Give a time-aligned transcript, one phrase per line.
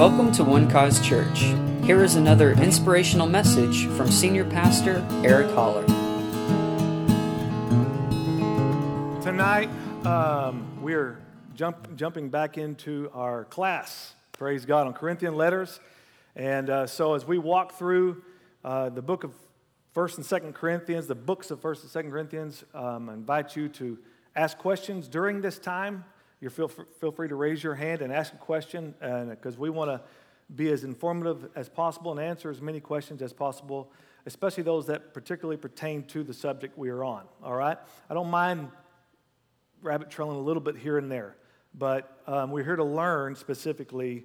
[0.00, 1.40] Welcome to One Cause Church.
[1.84, 5.84] Here is another inspirational message from Senior Pastor Eric Holler.
[9.20, 9.68] Tonight,
[10.06, 11.20] um, we're
[11.54, 15.80] jump, jumping back into our class, praise God, on Corinthian letters.
[16.34, 18.22] And uh, so as we walk through
[18.64, 19.34] uh, the book of
[19.94, 23.68] 1st and 2nd Corinthians, the books of 1st and 2nd Corinthians, um, I invite you
[23.68, 23.98] to
[24.34, 26.06] ask questions during this time.
[26.40, 28.94] You feel, feel free to raise your hand and ask a question
[29.28, 30.00] because we want to
[30.54, 33.92] be as informative as possible and answer as many questions as possible,
[34.26, 37.24] especially those that particularly pertain to the subject we are on.
[37.42, 37.78] All right?
[38.08, 38.68] I don't mind
[39.82, 41.36] rabbit trailing a little bit here and there,
[41.74, 44.24] but um, we're here to learn specifically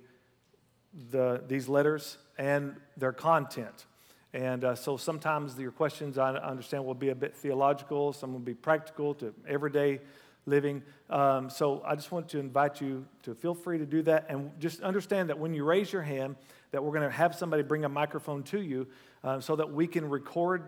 [1.12, 3.86] the, these letters and their content.
[4.34, 8.40] And uh, so sometimes your questions, I understand, will be a bit theological, some will
[8.40, 10.02] be practical to everyday
[10.46, 10.84] living.
[11.10, 14.28] Um, so I just want to invite you to feel free to do that.
[14.30, 16.36] And just understand that when you raise your hand,
[16.72, 18.88] that we're going to have somebody bring a microphone to you
[19.24, 20.64] uh, so that we can record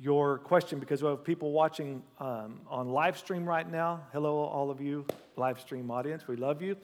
[0.00, 4.00] your question because we have people watching um, on live stream right now.
[4.12, 5.04] Hello, all of you,
[5.36, 6.28] live stream audience.
[6.28, 6.76] We love you.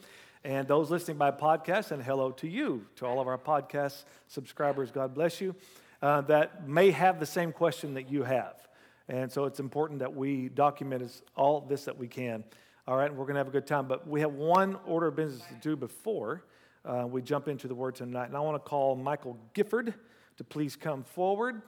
[0.43, 4.91] And those listening by podcast, and hello to you, to all of our podcast subscribers.
[4.91, 5.55] God bless you.
[6.01, 8.64] Uh, that may have the same question that you have.
[9.07, 12.43] And so it's important that we document all this that we can.
[12.87, 13.87] All right, we're going to have a good time.
[13.87, 16.43] But we have one order of business to do before
[16.83, 18.27] uh, we jump into the word tonight.
[18.27, 19.93] And I want to call Michael Gifford
[20.37, 21.61] to please come forward,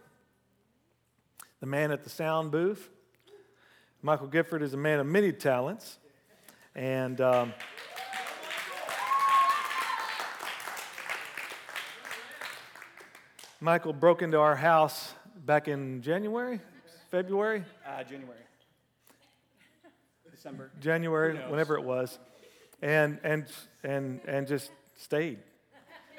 [1.59, 2.89] the man at the sound booth.
[4.01, 5.99] Michael Gifford is a man of many talents.
[6.75, 7.21] And.
[7.21, 7.53] Um,
[13.59, 15.15] Michael broke into our house
[15.47, 16.61] back in January,
[17.09, 17.63] February?
[17.85, 18.39] Uh, January.
[20.29, 20.71] December.
[20.81, 22.19] January, whenever it was.
[22.81, 23.45] And, and,
[23.83, 25.39] and, and just stayed.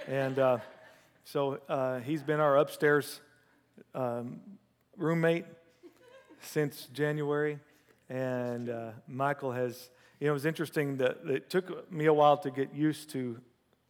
[0.07, 0.59] And uh,
[1.25, 3.21] so uh, he's been our upstairs
[3.95, 4.41] um,
[4.97, 5.45] roommate
[6.41, 7.59] since January.
[8.09, 9.91] And uh, Michael has,
[10.21, 13.39] you know, it was interesting that it took me a while to get used to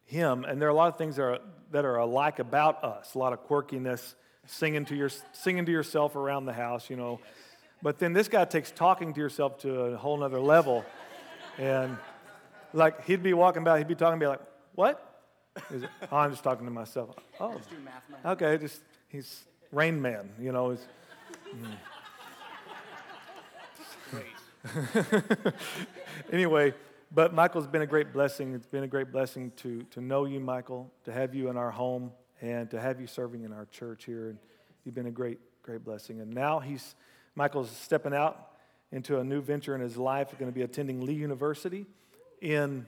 [0.04, 0.44] him.
[0.44, 1.38] And there are a lot of things that are,
[1.70, 4.14] that are alike about us, a lot of quirkiness
[4.48, 7.20] singing to, your, singing to yourself around the house, you know.
[7.82, 10.84] But then this guy takes talking to yourself to a whole nother level.
[11.58, 11.96] And
[12.72, 14.40] like he'd be walking by, he'd be talking, to be like,
[14.74, 15.04] what?
[15.70, 17.16] It, oh, I'm just talking to myself.
[17.40, 17.60] Oh,
[18.24, 20.76] okay, just he's Rain Man, you know.
[21.54, 21.76] Mm.
[26.32, 26.74] anyway,
[27.12, 28.54] but Michael's been a great blessing.
[28.54, 31.70] It's been a great blessing to, to know you, Michael, to have you in our
[31.70, 34.30] home, and to have you serving in our church here.
[34.30, 34.38] And
[34.84, 36.20] you've been a great, great blessing.
[36.20, 36.94] And now he's,
[37.34, 38.52] Michael's stepping out
[38.92, 40.30] into a new venture in his life.
[40.30, 41.86] He's going to be attending Lee University
[42.40, 42.86] in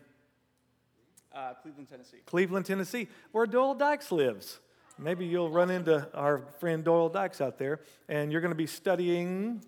[1.34, 2.19] uh, Cleveland, Tennessee.
[2.27, 4.59] Cleveland, Tennessee, where Doyle Dykes lives.
[4.99, 8.67] Maybe you'll run into our friend Doyle Dykes out there, and you're going to be
[8.67, 9.62] studying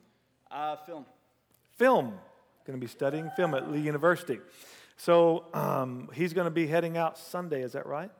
[0.51, 1.07] uh, film.
[1.77, 2.19] Film.
[2.67, 4.39] Going to be studying film at Lee University.
[4.97, 7.63] So um, he's going to be heading out Sunday.
[7.63, 8.11] Is that right?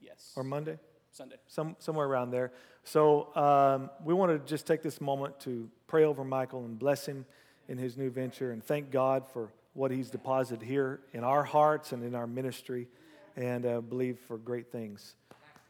[0.00, 0.32] Yes.
[0.36, 0.78] Or Monday?
[1.18, 1.34] Sunday.
[1.48, 2.52] Some, somewhere around there.
[2.84, 7.06] So um, we want to just take this moment to pray over Michael and bless
[7.06, 7.26] him
[7.68, 11.90] in his new venture and thank God for what he's deposited here in our hearts
[11.90, 12.86] and in our ministry
[13.34, 15.16] and uh, believe for great things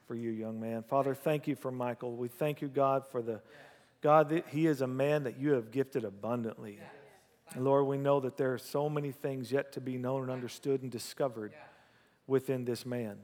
[0.06, 0.82] for you, young man.
[0.82, 2.14] Father, thank you for Michael.
[2.14, 3.40] We thank you, God, for the
[4.02, 6.78] God that he is a man that you have gifted abundantly.
[7.54, 10.30] And Lord, we know that there are so many things yet to be known and
[10.30, 11.54] understood and discovered
[12.26, 13.16] within this man.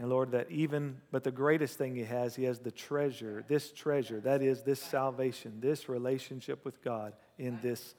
[0.00, 3.70] And Lord, that even, but the greatest thing he has, he has the treasure, this
[3.70, 7.94] treasure, that is this salvation, this relationship with God in this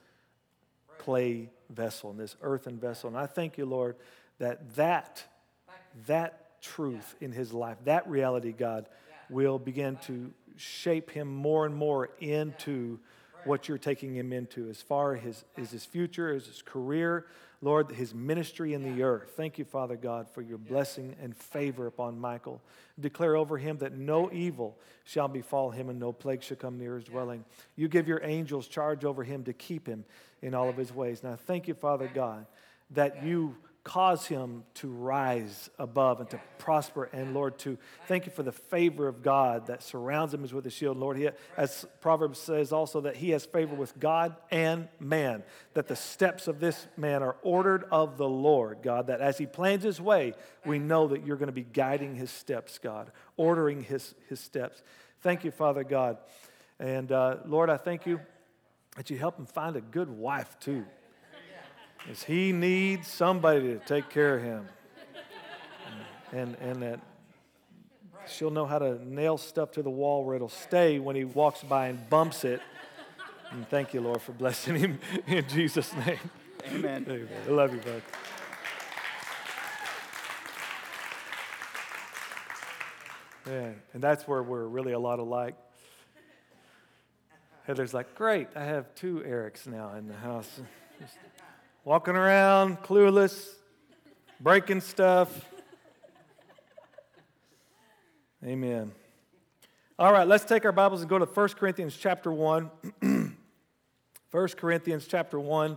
[0.97, 3.09] clay vessel, in this earthen vessel.
[3.09, 3.97] And I thank you, Lord,
[4.39, 5.23] that that,
[6.07, 8.88] that truth in his life, that reality, God,
[9.29, 13.00] will begin to shape him more and more into
[13.46, 17.25] what you're taking him into as far as his, his future, as his career,
[17.62, 19.34] Lord, his ministry in the earth.
[19.38, 22.60] Thank you, Father God, for your blessing and favor upon Michael.
[23.00, 26.95] Declare over him that no evil shall befall him and no plague shall come near
[26.95, 27.45] his dwelling.
[27.75, 30.06] You give your angels charge over him to keep him
[30.42, 31.21] in all of his ways.
[31.21, 32.48] Now, thank you, Father God,
[32.92, 37.10] that you cause him to rise above and to prosper.
[37.12, 40.68] And Lord, to thank you for the favor of God that surrounds him as with
[40.68, 40.98] a shield.
[40.98, 45.42] Lord, he, as Proverbs says also, that he has favor with God and man,
[45.74, 49.48] that the steps of this man are ordered of the Lord, God, that as he
[49.48, 53.81] plans his way, we know that you're going to be guiding his steps, God, ordering
[53.81, 54.84] his, his steps.
[55.22, 56.18] Thank you, Father God.
[56.80, 58.19] And uh, Lord, I thank you
[58.95, 60.86] that you help him find a good wife, too.
[62.03, 64.68] Because he needs somebody to take care of him.
[66.31, 67.00] and, and that
[68.27, 71.63] she'll know how to nail stuff to the wall where it'll stay when he walks
[71.63, 72.62] by and bumps it.
[73.51, 76.19] And thank you, Lord, for blessing him in Jesus' name.
[76.68, 77.06] Amen.
[77.07, 77.27] Amen.
[77.48, 78.01] I love you, bud.
[83.48, 85.56] Yeah, and that's where we're really a lot alike.
[87.65, 90.62] Heather's like, great, I have two Erics now in the house.
[91.83, 93.56] Walking around, clueless,
[94.39, 95.50] breaking stuff.
[98.45, 98.92] Amen.
[99.98, 102.69] All right, let's take our Bibles and go to 1 Corinthians chapter 1.
[104.31, 105.75] 1 Corinthians chapter 1.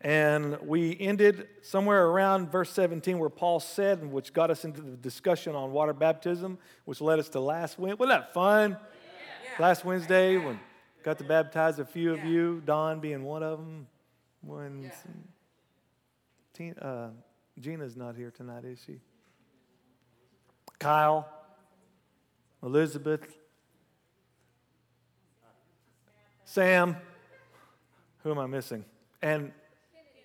[0.00, 4.80] And we ended somewhere around verse 17 where Paul said, and which got us into
[4.80, 6.56] the discussion on water baptism,
[6.86, 7.98] which led us to last Wednesday.
[7.98, 8.78] Wasn't that fun?
[8.80, 9.62] Yeah.
[9.62, 10.58] Last Wednesday when
[11.02, 13.88] got to baptize a few of you, Don being one of them.
[14.40, 14.90] When yeah.
[16.54, 17.08] Tina, uh,
[17.60, 19.00] Gina's not here tonight, is she?
[20.78, 21.28] Kyle,
[22.62, 23.36] Elizabeth,
[26.44, 26.96] Sam.
[28.22, 28.84] Who am I missing?
[29.20, 29.50] And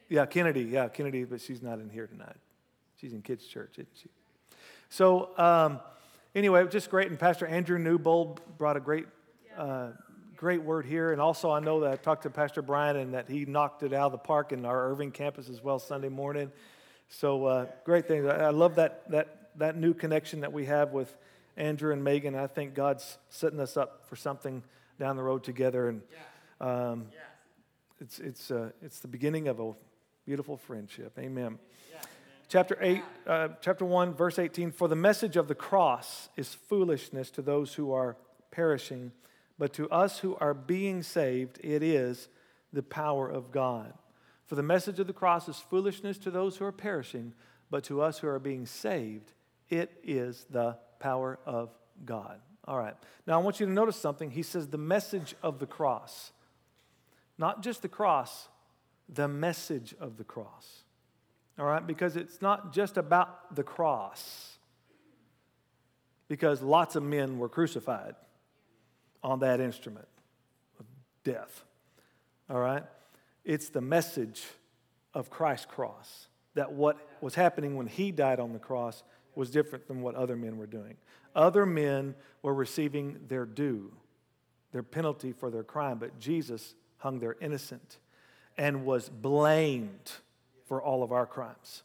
[0.08, 0.62] yeah, Kennedy.
[0.62, 2.38] Yeah, Kennedy, but she's not in here tonight.
[3.02, 4.10] She's in kids' church, isn't she?
[4.90, 5.80] So, um,
[6.36, 7.10] anyway, just great.
[7.10, 9.08] And Pastor Andrew Newbold brought a great,
[9.58, 9.90] uh,
[10.40, 11.12] great word here.
[11.12, 13.92] And also, I know that I talked to Pastor Brian and that he knocked it
[13.92, 16.50] out of the park in our Irving campus as well Sunday morning.
[17.10, 18.26] So, uh, great thing.
[18.26, 21.14] I love that, that, that new connection that we have with
[21.58, 22.36] Andrew and Megan.
[22.36, 24.64] I think God's setting us up for something
[24.98, 25.90] down the road together.
[25.90, 26.02] And
[26.62, 27.08] um,
[28.00, 29.74] it's, it's, uh, it's the beginning of a
[30.26, 31.18] Beautiful friendship.
[31.18, 31.58] Amen.
[31.92, 32.02] Yeah.
[32.50, 37.32] Chapter 8, uh, chapter 1, verse 18 For the message of the cross is foolishness
[37.32, 38.16] to those who are
[38.52, 39.12] perishing,
[39.60, 42.30] but to us who are being saved, it is
[42.72, 43.94] the power of God.
[44.46, 47.34] For the message of the cross is foolishness to those who are perishing,
[47.70, 49.34] but to us who are being saved,
[49.70, 51.70] it is the power of
[52.06, 52.40] God.
[52.66, 52.96] All right.
[53.28, 54.32] Now I want you to notice something.
[54.32, 56.32] He says the message of the cross.
[57.38, 58.48] Not just the cross,
[59.10, 60.84] the message of the cross.
[61.60, 61.86] All right?
[61.86, 64.58] Because it's not just about the cross,
[66.30, 68.16] because lots of men were crucified
[69.24, 70.08] on that instrument
[70.80, 70.86] of
[71.24, 71.64] death.
[72.50, 72.84] All right?
[73.44, 74.44] It's the message
[75.14, 79.04] of Christ's cross that what was happening when he died on the cross
[79.36, 80.98] was different than what other men were doing.
[81.36, 83.94] Other men were receiving their due,
[84.72, 87.98] their penalty for their crime, but Jesus hung there innocent
[88.58, 90.12] and was blamed
[90.68, 91.84] for all of our crimes.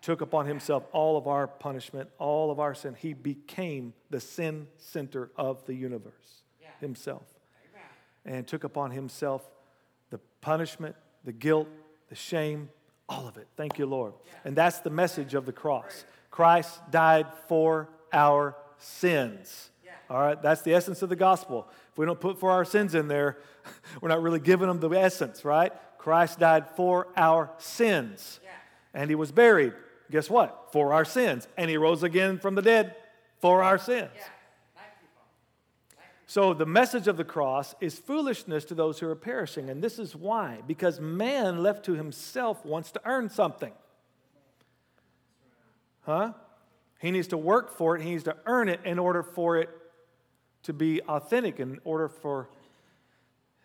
[0.00, 2.94] Took upon himself all of our punishment, all of our sin.
[2.94, 6.43] He became the sin center of the universe
[6.84, 7.24] himself.
[8.24, 9.42] And took upon himself
[10.10, 10.94] the punishment,
[11.24, 11.68] the guilt,
[12.08, 12.68] the shame,
[13.08, 13.48] all of it.
[13.56, 14.14] Thank you, Lord.
[14.44, 16.04] And that's the message of the cross.
[16.30, 19.70] Christ died for our sins.
[20.10, 21.66] All right, that's the essence of the gospel.
[21.92, 23.38] If we don't put for our sins in there,
[24.00, 25.72] we're not really giving them the essence, right?
[25.98, 28.40] Christ died for our sins.
[28.92, 29.72] And he was buried.
[30.10, 30.68] Guess what?
[30.72, 31.48] For our sins.
[31.56, 32.94] And he rose again from the dead
[33.40, 34.10] for our sins.
[36.26, 39.68] So the message of the cross is foolishness to those who are perishing.
[39.68, 40.60] And this is why.
[40.66, 43.72] Because man left to himself wants to earn something.
[46.02, 46.32] Huh?
[46.98, 48.02] He needs to work for it.
[48.02, 49.68] He needs to earn it in order for it
[50.62, 52.48] to be authentic, in order for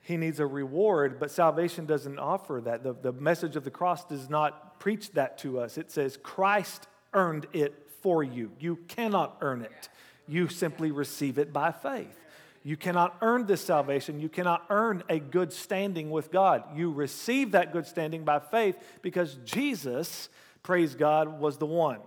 [0.01, 2.83] he needs a reward, but salvation doesn't offer that.
[2.83, 5.77] The, the message of the cross does not preach that to us.
[5.77, 8.51] It says, Christ earned it for you.
[8.60, 9.89] You cannot earn it,
[10.27, 12.17] you simply receive it by faith.
[12.63, 14.19] You cannot earn this salvation.
[14.19, 16.63] You cannot earn a good standing with God.
[16.75, 20.29] You receive that good standing by faith because Jesus,
[20.61, 21.99] praise God, was the one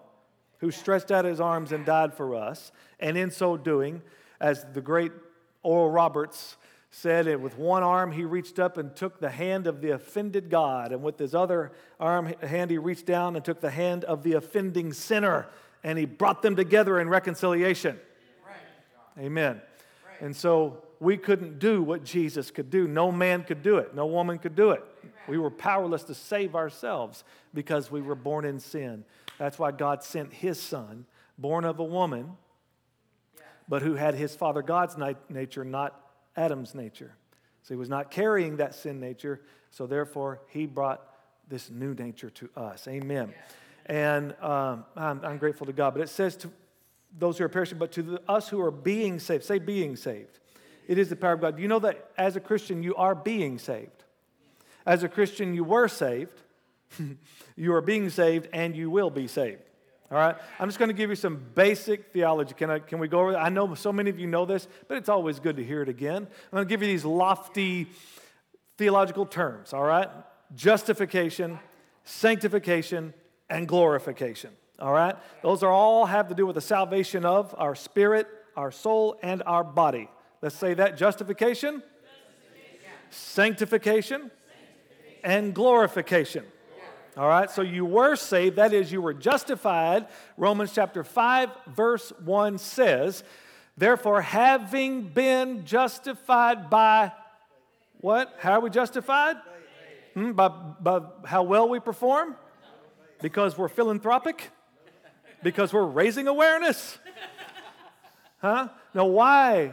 [0.59, 2.71] who stretched out his arms and died for us.
[3.01, 4.03] And in so doing,
[4.41, 5.13] as the great
[5.63, 6.57] Oral Roberts
[6.91, 10.51] said it with one arm he reached up and took the hand of the offended
[10.51, 14.23] God, and with his other arm hand he reached down and took the hand of
[14.23, 15.49] the offending sinner,
[15.83, 17.99] and he brought them together in reconciliation.
[19.19, 19.61] Amen.
[20.23, 22.87] And so we couldn't do what Jesus could do.
[22.87, 23.93] No man could do it.
[23.93, 24.83] No woman could do it.
[25.27, 29.05] We were powerless to save ourselves because we were born in sin.
[29.37, 32.37] That's why God sent his son, born of a woman,
[33.69, 34.97] but who had his father God's
[35.29, 36.01] nature, not
[36.37, 37.17] Adam's nature.
[37.63, 41.03] So he was not carrying that sin nature, so therefore he brought
[41.49, 42.87] this new nature to us.
[42.87, 43.35] Amen.
[43.87, 45.95] And um, I'm, I'm, grateful to God.
[45.95, 46.51] But it says to
[47.19, 50.39] those who are perishing, but to the, us who are being saved, say being saved.
[50.89, 51.57] It is the power of God.
[51.57, 54.05] Do You know that as a Christian, you are being saved.
[54.85, 56.41] As a Christian, you were saved,
[57.57, 59.63] you are being saved, and you will be saved.
[60.11, 60.37] All right?
[60.59, 62.55] I'm just going to give you some basic theology.
[62.55, 63.43] Can, I, can we go over that?
[63.43, 65.89] I know so many of you know this, but it's always good to hear it
[65.89, 66.27] again.
[66.27, 67.87] I'm going to give you these lofty
[68.77, 70.11] theological terms, all right?
[70.55, 71.59] Justification,
[72.05, 73.15] sanctification,
[73.49, 74.51] and glorification,
[74.83, 75.17] all right?
[75.43, 79.41] Those are all have to do with the salvation of our spirit, our soul, and
[79.47, 80.09] our body.
[80.43, 81.85] Let's say that justification,
[83.11, 84.33] sanctification,
[85.23, 86.45] and glorification.
[87.17, 90.09] All right, so you were saved, that is, you were justified.
[90.37, 93.23] Romans chapter 5, verse 1 says,
[93.77, 97.13] Therefore, having been justified by
[98.01, 98.35] what?
[98.41, 99.37] How are we justified?
[100.15, 102.35] Hmm, by, by how well we perform?
[103.21, 104.51] Because we're philanthropic?
[105.43, 106.99] Because we're raising awareness?
[108.41, 108.71] Huh?
[108.93, 109.73] Now, why?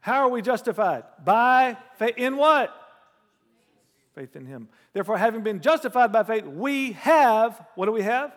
[0.00, 1.04] How are we justified?
[1.24, 2.14] By faith.
[2.16, 2.74] In what?
[4.16, 4.68] Faith in Him.
[4.92, 8.32] Therefore, having been justified by faith, we have, what do we have?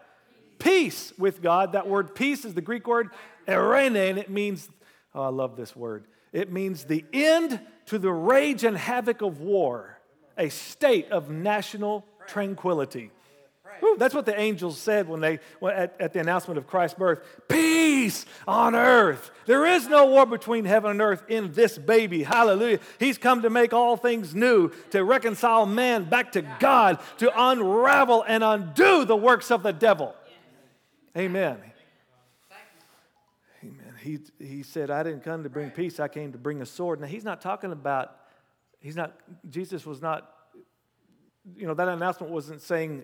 [0.59, 1.71] Peace with God.
[1.71, 3.09] That word peace is the Greek word
[3.47, 4.69] eirene, and it means,
[5.15, 6.05] oh, I love this word.
[6.31, 9.97] It means the end to the rage and havoc of war,
[10.37, 13.11] a state of national tranquility.
[13.97, 17.19] That's what the angels said when they at, at the announcement of Christ's birth.
[17.47, 19.31] Peace on earth.
[19.45, 22.23] There is no war between heaven and earth in this baby.
[22.23, 22.79] Hallelujah.
[22.99, 28.23] He's come to make all things new, to reconcile man back to God, to unravel
[28.27, 30.15] and undo the works of the devil.
[31.17, 31.57] Amen.
[33.63, 33.93] Amen.
[34.01, 36.99] He, he said, I didn't come to bring peace, I came to bring a sword.
[36.99, 38.15] Now, he's not talking about,
[38.79, 39.13] he's not,
[39.49, 40.32] Jesus was not
[41.57, 43.03] you know, that announcement wasn't saying,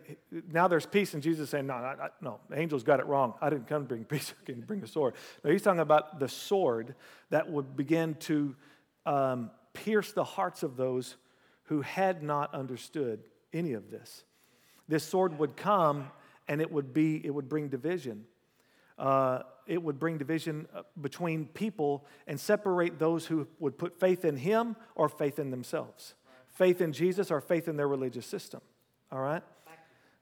[0.52, 3.34] now there's peace, and Jesus saying, no, no, no, the angels got it wrong.
[3.42, 5.16] I didn't come to bring peace, I came to bring a sword.
[5.44, 6.96] No, he's talking about the sword
[7.30, 8.56] that would begin to
[9.06, 11.18] um, pierce the hearts of those
[11.64, 14.24] who had not understood any of this.
[14.88, 16.10] This sword would come
[16.48, 18.26] and it would be, it would bring division.
[18.98, 24.26] Uh, it would bring division uh, between people and separate those who would put faith
[24.26, 26.16] in him or faith in themselves
[26.60, 28.60] faith in Jesus or faith in their religious system.
[29.14, 29.42] All right?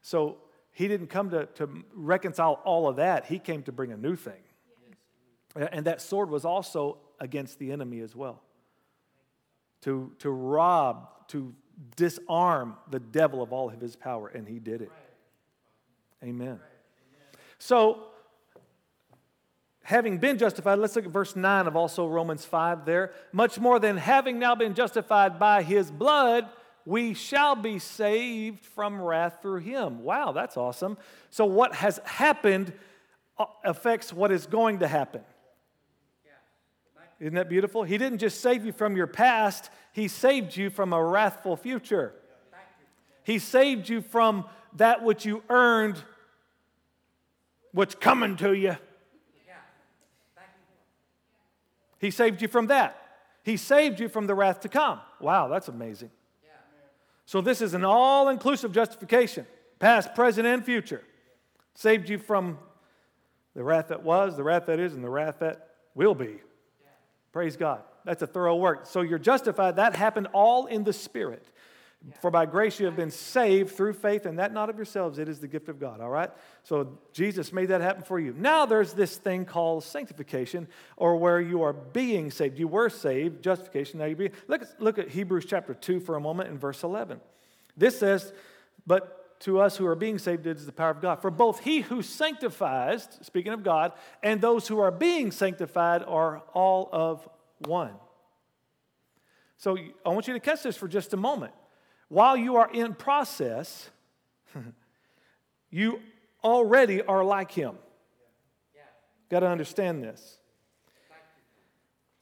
[0.00, 0.38] So
[0.70, 4.14] he didn't come to, to reconcile all of that, he came to bring a new
[4.14, 4.40] thing.
[5.56, 8.40] And that sword was also against the enemy as well
[9.82, 11.52] to, to rob, to
[11.96, 14.92] disarm the devil of all of his power, and he did it.
[16.22, 16.60] Amen.
[17.58, 18.04] So,
[19.88, 23.10] having been justified, let's look at verse 9 of also Romans 5 there.
[23.32, 26.46] Much more than having now been justified by his blood,
[26.84, 30.02] we shall be saved from wrath through him.
[30.02, 30.98] Wow, that's awesome.
[31.30, 32.74] So, what has happened
[33.38, 35.22] uh, affects what is going to happen.
[37.18, 37.82] Isn't that beautiful?
[37.82, 42.12] He didn't just save you from your past, He saved you from a wrathful future.
[43.24, 44.44] He saved you from
[44.76, 45.96] that which you earned,
[47.72, 48.76] what's coming to you.
[51.98, 52.96] He saved you from that.
[53.42, 55.00] He saved you from the wrath to come.
[55.20, 56.10] Wow, that's amazing.
[57.24, 59.46] So, this is an all inclusive justification,
[59.78, 61.02] past, present, and future.
[61.74, 62.58] Saved you from
[63.54, 66.38] the wrath that was, the wrath that is, and the wrath that will be.
[67.32, 67.82] Praise God.
[68.04, 68.86] That's a thorough work.
[68.86, 69.76] So, you're justified.
[69.76, 71.46] That happened all in the Spirit.
[72.20, 75.28] For by grace you have been saved through faith, and that not of yourselves, it
[75.28, 76.30] is the gift of God, all right?
[76.62, 78.34] So Jesus made that happen for you.
[78.36, 82.58] Now there's this thing called sanctification, or where you are being saved.
[82.58, 84.30] You were saved, justification, now you be.
[84.46, 87.20] Look, look at Hebrews chapter 2 for a moment in verse 11.
[87.76, 88.32] This says,
[88.86, 91.20] But to us who are being saved, it is the power of God.
[91.20, 96.42] For both he who sanctifies, speaking of God, and those who are being sanctified are
[96.54, 97.28] all of
[97.58, 97.92] one.
[99.56, 99.76] So
[100.06, 101.52] I want you to catch this for just a moment
[102.08, 103.90] while you are in process,
[105.70, 106.00] you
[106.42, 107.76] already are like him.
[109.28, 110.38] Got to understand this.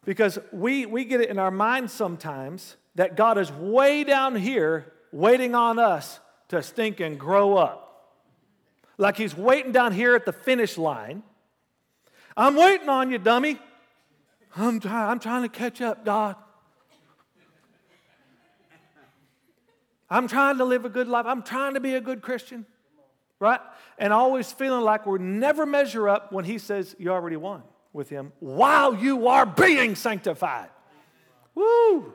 [0.04, 4.92] Because we, we get it in our minds sometimes that God is way down here
[5.12, 7.82] waiting on us to stink and grow up.
[8.98, 11.22] Like he's waiting down here at the finish line.
[12.36, 13.58] I'm waiting on you, dummy.
[14.56, 16.36] I'm, try- I'm trying to catch up, God.
[20.08, 21.26] I'm trying to live a good life.
[21.26, 22.64] I'm trying to be a good Christian,
[23.40, 23.60] right?
[23.98, 28.08] And always feeling like we'll never measure up when He says, You already won with
[28.08, 30.68] Him while you are being sanctified.
[31.54, 32.12] Woo!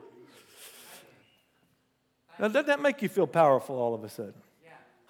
[2.38, 4.34] Now, doesn't that make you feel powerful all of a sudden?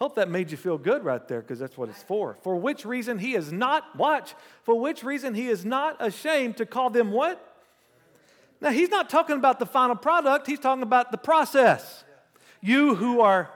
[0.03, 2.37] Hope that made you feel good right there because that's what it's for.
[2.43, 4.35] For which reason he is not, watch,
[4.65, 7.55] for which reason he is not ashamed to call them what?
[8.61, 12.03] Now, he's not talking about the final product, he's talking about the process.
[12.62, 13.50] You who are,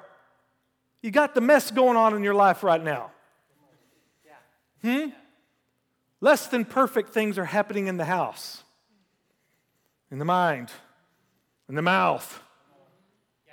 [1.01, 3.13] you got the mess going on in your life right now.
[4.83, 5.11] Hmm?
[6.21, 8.65] Less than perfect things are happening in the house,
[10.11, 10.71] in the mind,
[11.69, 12.43] in the mouth,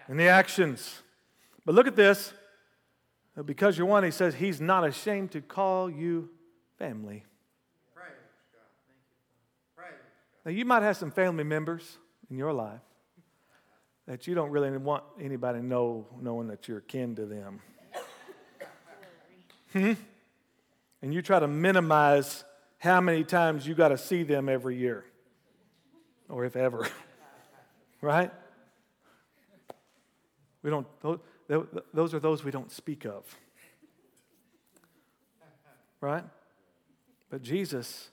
[0.10, 1.02] in the actions.
[1.66, 2.34] But look at this.
[3.46, 6.30] Because you're one, he says he's not ashamed to call you
[6.78, 7.24] family.
[10.46, 11.98] Now, you might have some family members
[12.30, 12.82] in your life
[14.08, 17.62] that you don't really want anybody know, knowing that you're kin to them.
[19.72, 19.94] Hmm?
[21.02, 22.44] And you try to minimize
[22.78, 25.06] how many times you got to see them every year,
[26.30, 26.88] or if ever.
[28.02, 28.32] right?
[30.62, 30.88] We don't,
[31.94, 33.24] those are those we don't speak of.
[36.00, 36.24] Right?
[37.30, 38.10] But Jesus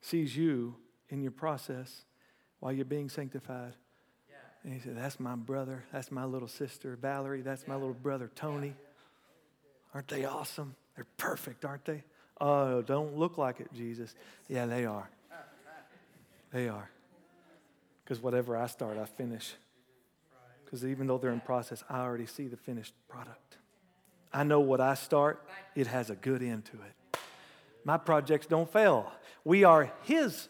[0.00, 0.76] sees you
[1.08, 2.04] in your process
[2.60, 3.74] while you're being sanctified.
[4.66, 5.84] And he said, That's my brother.
[5.92, 7.40] That's my little sister, Valerie.
[7.40, 8.74] That's my little brother, Tony.
[9.94, 10.74] Aren't they awesome?
[10.96, 12.02] They're perfect, aren't they?
[12.40, 14.14] Oh, don't look like it, Jesus.
[14.48, 15.08] Yeah, they are.
[16.52, 16.90] They are.
[18.04, 19.54] Because whatever I start, I finish.
[20.64, 23.58] Because even though they're in process, I already see the finished product.
[24.32, 27.18] I know what I start, it has a good end to it.
[27.84, 29.12] My projects don't fail.
[29.44, 30.48] We are His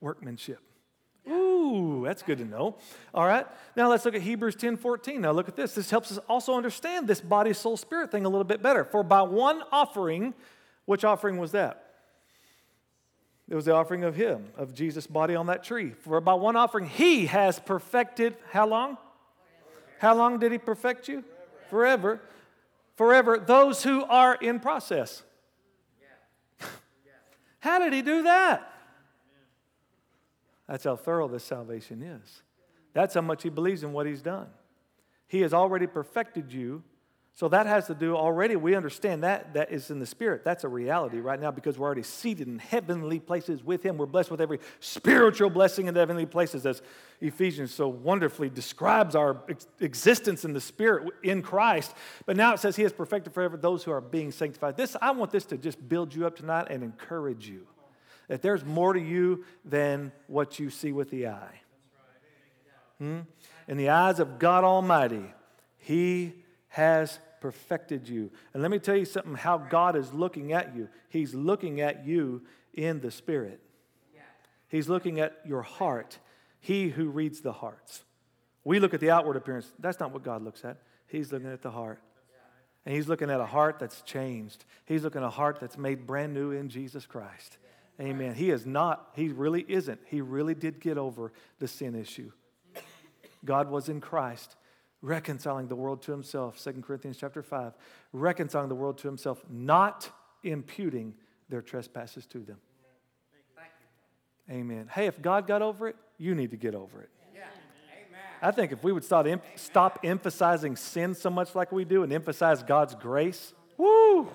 [0.00, 0.60] workmanship.
[2.04, 2.76] That's good to know.
[3.14, 3.46] All right.
[3.76, 5.20] Now let's look at Hebrews 10 14.
[5.20, 5.74] Now look at this.
[5.74, 8.84] This helps us also understand this body, soul, spirit thing a little bit better.
[8.84, 10.34] For by one offering,
[10.84, 11.82] which offering was that?
[13.48, 15.90] It was the offering of Him, of Jesus' body on that tree.
[15.90, 18.98] For by one offering, He has perfected how long?
[19.98, 21.24] How long did He perfect you?
[21.70, 22.20] Forever.
[22.96, 23.38] Forever.
[23.38, 25.22] Those who are in process.
[27.60, 28.72] How did He do that?
[30.68, 32.42] That's how thorough this salvation is.
[32.92, 34.48] That's how much he believes in what he's done.
[35.28, 36.82] He has already perfected you.
[37.34, 40.42] So that has to do already, we understand that that is in the spirit.
[40.42, 43.98] That's a reality right now because we're already seated in heavenly places with him.
[43.98, 46.80] We're blessed with every spiritual blessing in the heavenly places, as
[47.20, 51.92] Ephesians so wonderfully describes our ex- existence in the spirit in Christ.
[52.24, 54.78] But now it says he has perfected forever those who are being sanctified.
[54.78, 57.66] This, I want this to just build you up tonight and encourage you
[58.28, 61.60] that there's more to you than what you see with the eye.
[62.98, 63.20] Hmm?
[63.68, 65.24] In the eyes of God Almighty,
[65.78, 66.34] He
[66.68, 68.30] has perfected you.
[68.52, 70.88] And let me tell you something how God is looking at you.
[71.08, 72.42] He's looking at you
[72.74, 73.60] in the Spirit,
[74.68, 76.18] He's looking at your heart.
[76.58, 78.02] He who reads the hearts.
[78.64, 79.70] We look at the outward appearance.
[79.78, 80.78] That's not what God looks at.
[81.06, 82.00] He's looking at the heart.
[82.84, 84.64] And He's looking at a heart that's changed.
[84.84, 87.58] He's looking at a heart that's made brand new in Jesus Christ.
[88.00, 88.34] Amen.
[88.34, 90.00] He is not, he really isn't.
[90.06, 92.30] He really did get over the sin issue.
[93.44, 94.56] God was in Christ
[95.02, 97.74] reconciling the world to himself 2 corinthians chapter 5
[98.12, 100.10] reconciling the world to himself not
[100.42, 101.14] imputing
[101.48, 102.56] their trespasses to them
[104.50, 107.10] amen hey if god got over it you need to get over it
[108.42, 112.02] I think if we would start em- stop emphasizing sin so much like we do
[112.02, 114.28] and emphasize God's grace, woo,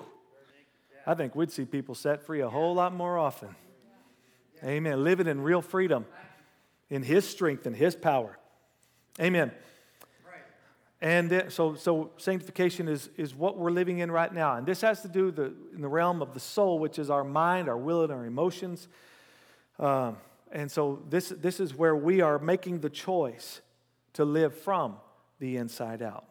[1.06, 3.54] I think we'd see people set free a whole lot more often.
[4.64, 5.02] Amen.
[5.02, 6.06] Living in real freedom,
[6.88, 8.38] in His strength and His power.
[9.20, 9.52] Amen.
[11.00, 14.54] And so, so sanctification is, is what we're living in right now.
[14.54, 17.24] And this has to do the, in the realm of the soul, which is our
[17.24, 18.86] mind, our will, and our emotions.
[19.80, 20.16] Um,
[20.52, 23.62] and so this, this is where we are making the choice
[24.12, 24.94] to live from
[25.40, 26.24] the inside out.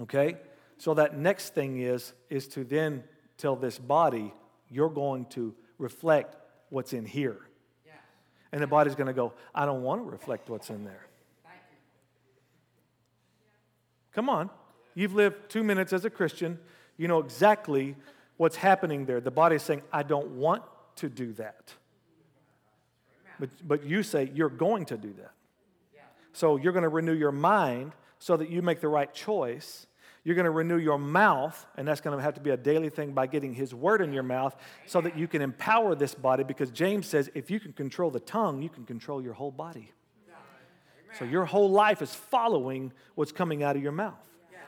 [0.00, 0.38] Okay?
[0.78, 3.04] So that next thing is, is to then
[3.36, 4.32] tell this body,
[4.70, 6.36] you're going to reflect
[6.70, 7.38] what's in here.
[8.52, 11.06] And the body's going to go, I don't want to reflect what's in there.
[14.12, 14.48] Come on.
[14.94, 16.58] You've lived two minutes as a Christian.
[16.96, 17.96] You know exactly
[18.38, 19.20] what's happening there.
[19.20, 20.62] The body is saying, I don't want
[20.96, 21.74] to do that.
[23.38, 25.32] But, but you say, you're going to do that.
[26.32, 29.86] So you're going to renew your mind so that you make the right choice
[30.26, 32.88] you're going to renew your mouth, and that's going to have to be a daily
[32.88, 36.42] thing by getting His word in your mouth so that you can empower this body.
[36.42, 39.92] Because James says if you can control the tongue, you can control your whole body.
[41.16, 44.18] So your whole life is following what's coming out of your mouth.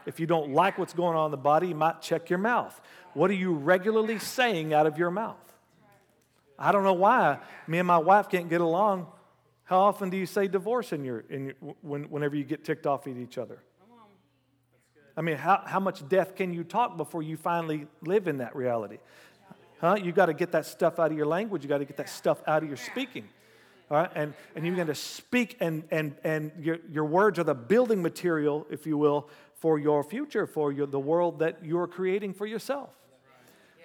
[0.07, 2.81] If you don't like what's going on in the body, you might check your mouth.
[3.15, 5.37] What are you regularly saying out of your mouth?
[6.57, 9.09] I don't know why me and my wife can't get along.
[9.65, 12.87] How often do you say divorce in your, in your when, whenever you get ticked
[12.87, 13.61] off at each other?
[15.19, 18.55] I mean, how, how much death can you talk before you finally live in that
[18.55, 18.99] reality?
[19.81, 19.97] Huh?
[20.01, 21.65] You got to get that stuff out of your language.
[21.65, 23.29] You got to get that stuff out of your speaking.
[23.91, 24.11] All right?
[24.15, 28.01] And, and you're going to speak, and, and, and your, your words are the building
[28.01, 32.47] material, if you will, for your future, for your, the world that you're creating for
[32.47, 32.91] yourself.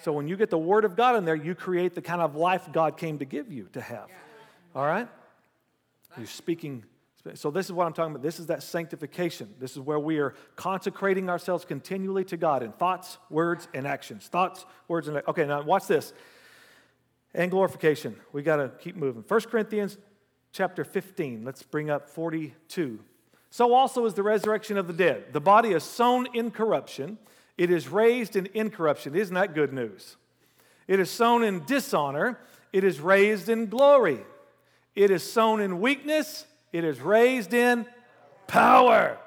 [0.03, 2.35] So when you get the Word of God in there, you create the kind of
[2.35, 4.07] life God came to give you to have.
[4.75, 5.07] All right?
[6.15, 6.83] You're speaking.
[7.35, 8.23] So this is what I'm talking about.
[8.23, 9.53] This is that sanctification.
[9.59, 14.27] This is where we are consecrating ourselves continually to God in thoughts, words, and actions.
[14.27, 15.45] Thoughts, words, and okay.
[15.45, 16.13] Now watch this.
[17.33, 18.15] And glorification.
[18.33, 19.23] We got to keep moving.
[19.25, 19.97] 1 Corinthians
[20.51, 21.45] chapter 15.
[21.45, 22.99] Let's bring up 42.
[23.49, 25.31] So also is the resurrection of the dead.
[25.31, 27.17] The body is sown in corruption
[27.57, 29.15] it is raised in incorruption.
[29.15, 30.17] Isn't that good news?
[30.87, 32.39] It is sown in dishonor.
[32.71, 34.19] It is raised in glory.
[34.95, 36.45] It is sown in weakness.
[36.73, 37.85] It is raised in
[38.47, 39.17] power.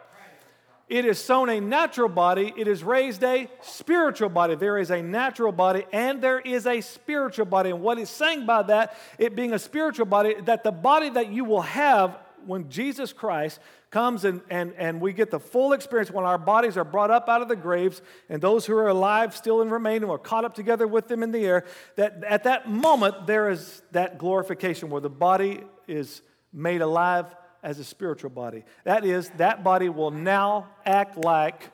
[0.89, 2.53] It is sown a natural body.
[2.57, 4.55] It is raised a spiritual body.
[4.55, 7.71] There is a natural body and there is a spiritual body.
[7.71, 11.33] And what he's saying by that, it being a spiritual body, that the body that
[11.33, 13.59] you will have when Jesus Christ
[13.91, 17.29] comes and, and, and we get the full experience when our bodies are brought up
[17.29, 20.45] out of the graves and those who are alive still and remain and we're caught
[20.45, 21.65] up together with them in the air,
[21.97, 26.23] that at that moment there is that glorification where the body is
[26.57, 27.27] made alive
[27.62, 28.64] as a spiritual body.
[28.85, 31.71] That is, that body will now act like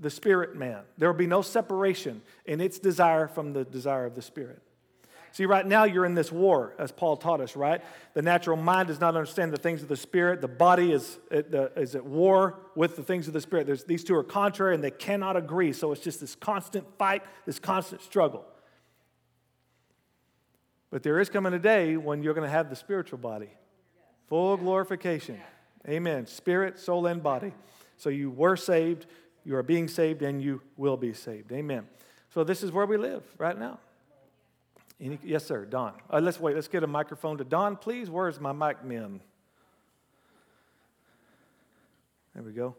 [0.00, 0.82] the spirit man.
[0.98, 4.60] There will be no separation in its desire from the desire of the spirit.
[5.32, 7.80] See, right now you're in this war, as Paul taught us, right?
[8.12, 10.42] The natural mind does not understand the things of the Spirit.
[10.42, 13.66] The body is, is at war with the things of the Spirit.
[13.66, 15.72] There's, these two are contrary and they cannot agree.
[15.72, 18.44] So it's just this constant fight, this constant struggle.
[20.90, 23.48] But there is coming a day when you're going to have the spiritual body,
[24.32, 25.38] full glorification.
[25.86, 26.26] Amen.
[26.26, 27.52] Spirit, soul, and body.
[27.98, 29.04] So you were saved,
[29.44, 31.52] you are being saved, and you will be saved.
[31.52, 31.86] Amen.
[32.32, 33.78] So this is where we live right now.
[34.98, 35.92] Any, yes, sir, Don.
[36.10, 36.54] Uh, let's wait.
[36.54, 38.08] Let's get a microphone to Don, please.
[38.08, 39.20] Where's my mic men?
[42.32, 42.74] There we go.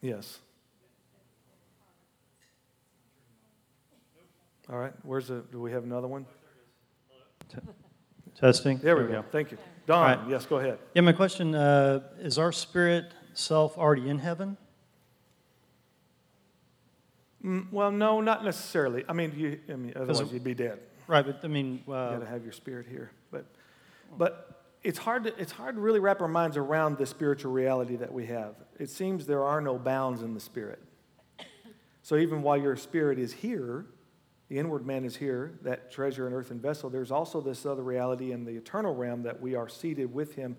[0.00, 0.38] Yes.
[4.70, 4.92] All right.
[5.02, 5.44] Where's the?
[5.52, 6.26] Do we have another one?
[8.34, 8.78] Testing.
[8.78, 9.24] There we, go.
[9.30, 10.18] Thank you, Don.
[10.18, 10.30] Right.
[10.30, 10.78] Yes, go ahead.
[10.94, 14.56] Yeah, my question uh, is: Our spirit self already in heaven?
[17.44, 19.04] Mm, well, no, not necessarily.
[19.08, 20.80] I mean, you, I mean otherwise you'd be dead.
[21.06, 23.12] Right, but I mean, uh, you got to have your spirit here.
[23.30, 23.46] But,
[24.18, 27.96] but it's hard to it's hard to really wrap our minds around the spiritual reality
[27.96, 28.56] that we have.
[28.80, 30.82] It seems there are no bounds in the spirit.
[32.02, 33.86] So even while your spirit is here,
[34.48, 36.88] the inward man is here, that treasure in earthen vessel.
[36.88, 40.56] There's also this other reality in the eternal realm that we are seated with him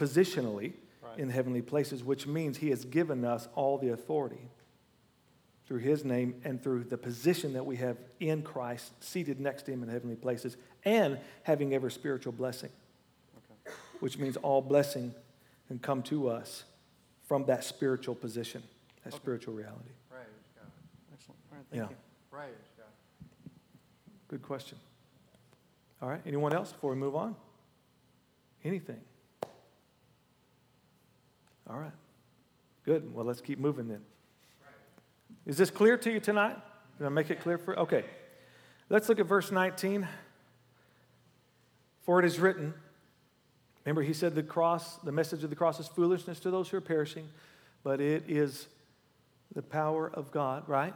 [0.00, 1.18] positionally right.
[1.18, 4.50] in heavenly places, which means he has given us all the authority
[5.66, 9.72] through his name and through the position that we have in Christ, seated next to
[9.72, 12.70] him in heavenly places, and having every spiritual blessing,
[13.36, 13.74] okay.
[14.00, 15.14] which means all blessing
[15.68, 16.64] can come to us
[17.26, 18.62] from that spiritual position,
[19.04, 19.22] that okay.
[19.22, 19.90] spiritual reality.
[20.56, 20.70] God.
[21.14, 21.38] Excellent.
[21.50, 21.88] All right, thank yeah.
[21.88, 21.96] you.
[22.28, 22.71] God.
[24.32, 24.78] Good question.
[26.00, 27.36] All right, anyone else before we move on?
[28.64, 29.02] Anything?
[31.68, 31.92] All right.
[32.86, 33.14] Good.
[33.14, 34.00] Well, let's keep moving then.
[35.44, 36.56] Is this clear to you tonight?
[36.96, 38.06] Did I make it clear for Okay.
[38.88, 40.08] Let's look at verse 19.
[42.00, 42.72] For it is written,
[43.84, 46.78] remember he said the cross, the message of the cross is foolishness to those who
[46.78, 47.28] are perishing,
[47.84, 48.66] but it is
[49.54, 50.94] the power of God, right?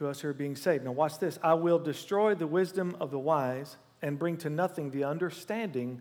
[0.00, 0.82] To us who are being saved.
[0.82, 1.38] Now watch this.
[1.42, 6.00] I will destroy the wisdom of the wise and bring to nothing the understanding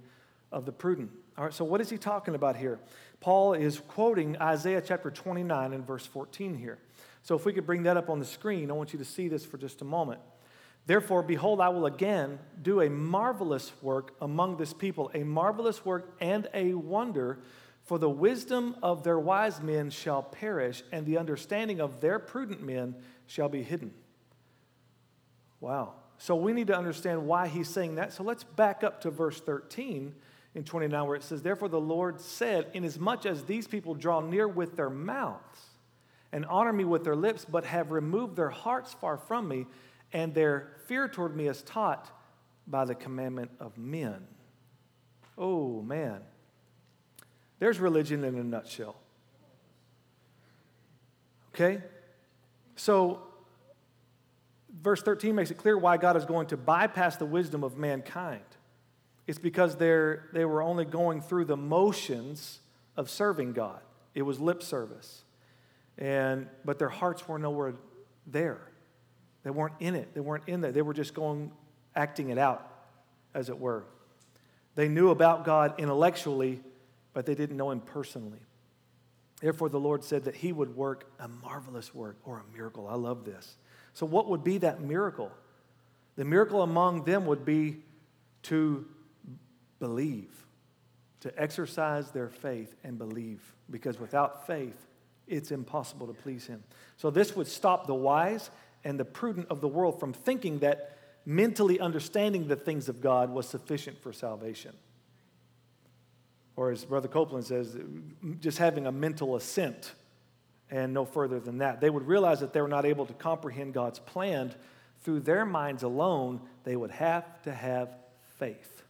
[0.54, 1.12] of the prudent.
[1.38, 2.80] All right, so what is he talking about here?
[3.20, 6.78] Paul is quoting Isaiah chapter 29 and verse 14 here.
[7.24, 9.28] So if we could bring that up on the screen, I want you to see
[9.28, 10.22] this for just a moment.
[10.86, 16.16] Therefore, behold, I will again do a marvelous work among this people, a marvelous work
[16.22, 17.40] and a wonder.
[17.84, 22.62] For the wisdom of their wise men shall perish, and the understanding of their prudent
[22.62, 22.96] men
[23.30, 23.94] shall be hidden.
[25.62, 25.94] Wow.
[26.18, 28.12] So we need to understand why he's saying that.
[28.12, 30.15] So let's back up to verse 13
[30.56, 34.48] in 29, where it says, Therefore the Lord said, Inasmuch as these people draw near
[34.48, 35.62] with their mouths,
[36.32, 39.68] and honor me with their lips, but have removed their hearts far from me,
[40.12, 42.10] and their fear toward me is taught
[42.65, 44.26] by the commandment of men.
[45.38, 46.22] Oh, man.
[47.60, 48.96] There's religion in a nutshell.
[51.54, 51.84] Okay?
[52.80, 53.20] So,
[54.82, 58.39] verse 13 makes it clear why God is going to bypass the wisdom of mankind.
[59.28, 62.62] It's because they're, they were only going through the motions
[62.96, 63.82] of serving God,
[64.15, 65.24] it was lip service.
[65.98, 67.74] And, but their hearts were nowhere
[68.26, 68.62] there.
[69.44, 70.13] They weren't in it.
[70.13, 70.72] They weren't in there.
[70.72, 71.52] They were just going,
[71.98, 72.65] acting it out,
[73.34, 73.84] as it were.
[74.76, 76.62] They knew about God intellectually,
[77.12, 78.39] but they didn't know Him personally.
[79.39, 82.88] Therefore, the Lord said that he would work a marvelous work or a miracle.
[82.88, 83.56] I love this.
[83.93, 85.32] So, what would be that miracle?
[86.15, 87.78] The miracle among them would be
[88.43, 88.86] to
[89.80, 90.45] believe,
[91.21, 94.88] to exercise their faith and believe, because without faith,
[95.28, 96.63] it's impossible to please him.
[96.97, 98.49] So, this would stop the wise
[98.84, 103.30] and the prudent of the world from thinking that mentally understanding the things of God
[103.30, 104.73] was sufficient for salvation.
[106.60, 107.78] Or, as Brother Copeland says,
[108.41, 109.93] just having a mental assent
[110.69, 111.80] and no further than that.
[111.80, 114.54] They would realize that they were not able to comprehend God's plan
[115.04, 117.95] through their minds alone, they would have to have
[118.39, 118.84] faith.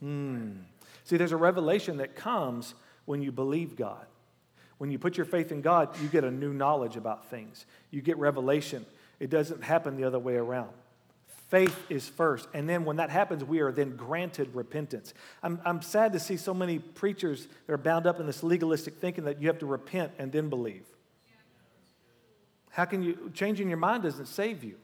[0.00, 0.50] Hmm.
[1.04, 4.04] See, there's a revelation that comes when you believe God.
[4.78, 7.64] When you put your faith in God, you get a new knowledge about things.
[7.92, 8.84] You get revelation.
[9.20, 10.70] It doesn't happen the other way around.
[11.50, 12.46] Faith is first.
[12.54, 15.12] And then when that happens, we are then granted repentance.
[15.42, 19.00] I'm, I'm sad to see so many preachers that are bound up in this legalistic
[19.00, 20.84] thinking that you have to repent and then believe.
[22.70, 24.76] How can you, changing your mind doesn't save you.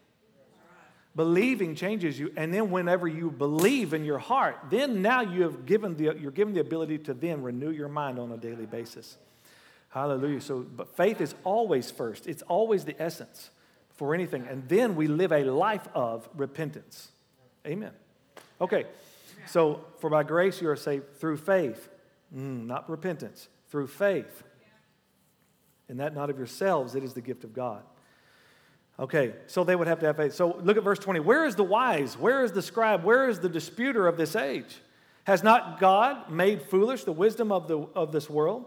[1.15, 5.65] Believing changes you, and then whenever you believe in your heart, then now you have
[5.65, 9.17] given the, you're given the ability to then renew your mind on a daily basis.
[9.89, 10.43] Hallelujah.
[10.43, 12.27] So, but faith is always first.
[12.27, 13.51] It's always the essence
[13.97, 14.47] for anything.
[14.49, 17.09] And then we live a life of repentance.
[17.67, 17.93] Amen.
[18.61, 18.87] Okay.
[19.47, 21.89] So, for by grace you are saved through faith,
[22.35, 24.43] mm, not repentance, through faith.
[25.89, 27.83] And that not of yourselves, it is the gift of God.
[28.99, 30.35] Okay, so they would have to have faith.
[30.35, 31.21] So look at verse 20.
[31.21, 32.19] Where is the wise?
[32.19, 33.05] Where is the scribe?
[33.05, 34.81] Where is the disputer of this age?
[35.25, 38.65] Has not God made foolish the wisdom of, the, of this world?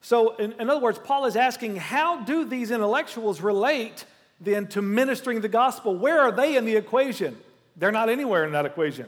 [0.00, 4.04] So, in, in other words, Paul is asking, how do these intellectuals relate
[4.40, 5.96] then to ministering the gospel?
[5.96, 7.36] Where are they in the equation?
[7.76, 9.06] They're not anywhere in that equation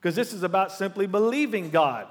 [0.00, 2.06] because this is about simply believing God.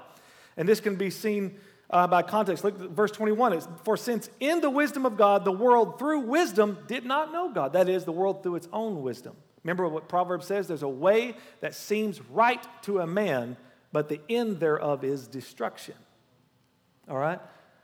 [0.56, 1.58] And this can be seen
[1.90, 2.64] uh, by context.
[2.64, 3.52] Look at verse 21.
[3.52, 7.52] It's, For since in the wisdom of God, the world through wisdom did not know
[7.52, 7.72] God.
[7.74, 9.36] That is, the world through its own wisdom.
[9.62, 10.68] Remember what Proverbs says?
[10.68, 13.56] There's a way that seems right to a man,
[13.92, 15.94] but the end thereof is destruction.
[17.08, 17.40] All right?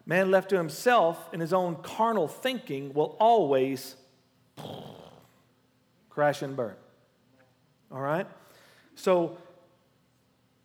[0.07, 3.97] Man left to himself in his own carnal thinking will always
[6.11, 6.75] crash and burn.
[7.91, 8.27] All right?
[8.95, 9.39] So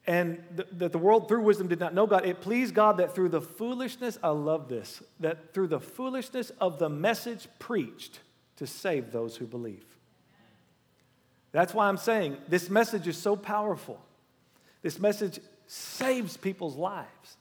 [0.08, 0.42] and
[0.78, 2.26] that the world through wisdom did not know God.
[2.26, 6.80] It pleased God that through the foolishness, I love this, that through the foolishness of
[6.80, 8.22] the message preached
[8.56, 9.84] to save those who believe.
[11.52, 14.00] That's why I'm saying this message is so powerful.
[14.82, 17.36] This message saves people's lives.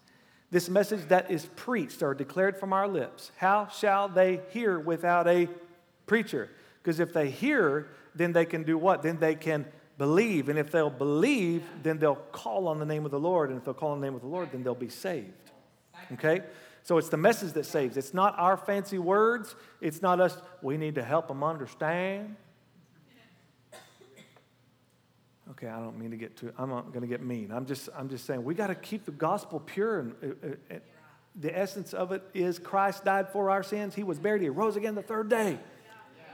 [0.51, 3.31] This message that is preached or declared from our lips.
[3.37, 5.49] How shall they hear without a
[6.07, 6.49] preacher?
[6.83, 9.03] Because if they hear, then they can do what?
[9.03, 9.67] Then they can
[9.99, 10.49] believe.
[10.49, 13.51] And if they'll believe, then they'll call on the name of the Lord.
[13.51, 15.33] And if they'll call on the name of the Lord, then they'll be saved.
[16.13, 16.43] Okay?
[16.83, 17.97] So it's the message that saves.
[17.97, 19.57] It's not our fancy words.
[19.81, 22.37] It's not us, we need to help them understand.
[25.51, 27.51] Okay, I don't mean to get too, I'm not going to get mean.
[27.51, 30.01] I'm just, I'm just saying we got to keep the gospel pure.
[30.01, 30.79] And uh, uh, uh,
[31.35, 33.95] the essence of it is Christ died for our sins.
[33.95, 34.43] He was buried.
[34.43, 35.59] He rose again the third day.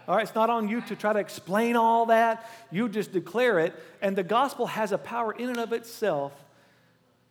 [0.09, 2.49] All right, it's not on you to try to explain all that.
[2.71, 3.75] You just declare it.
[4.01, 6.33] And the gospel has a power in and of itself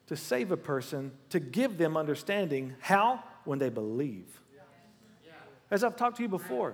[0.08, 2.76] to save a person, to give them understanding.
[2.80, 3.24] How?
[3.44, 4.28] When they believe.
[5.70, 6.74] As I've talked to you before,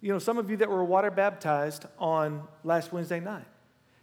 [0.00, 3.46] you know, some of you that were water baptized on last Wednesday night,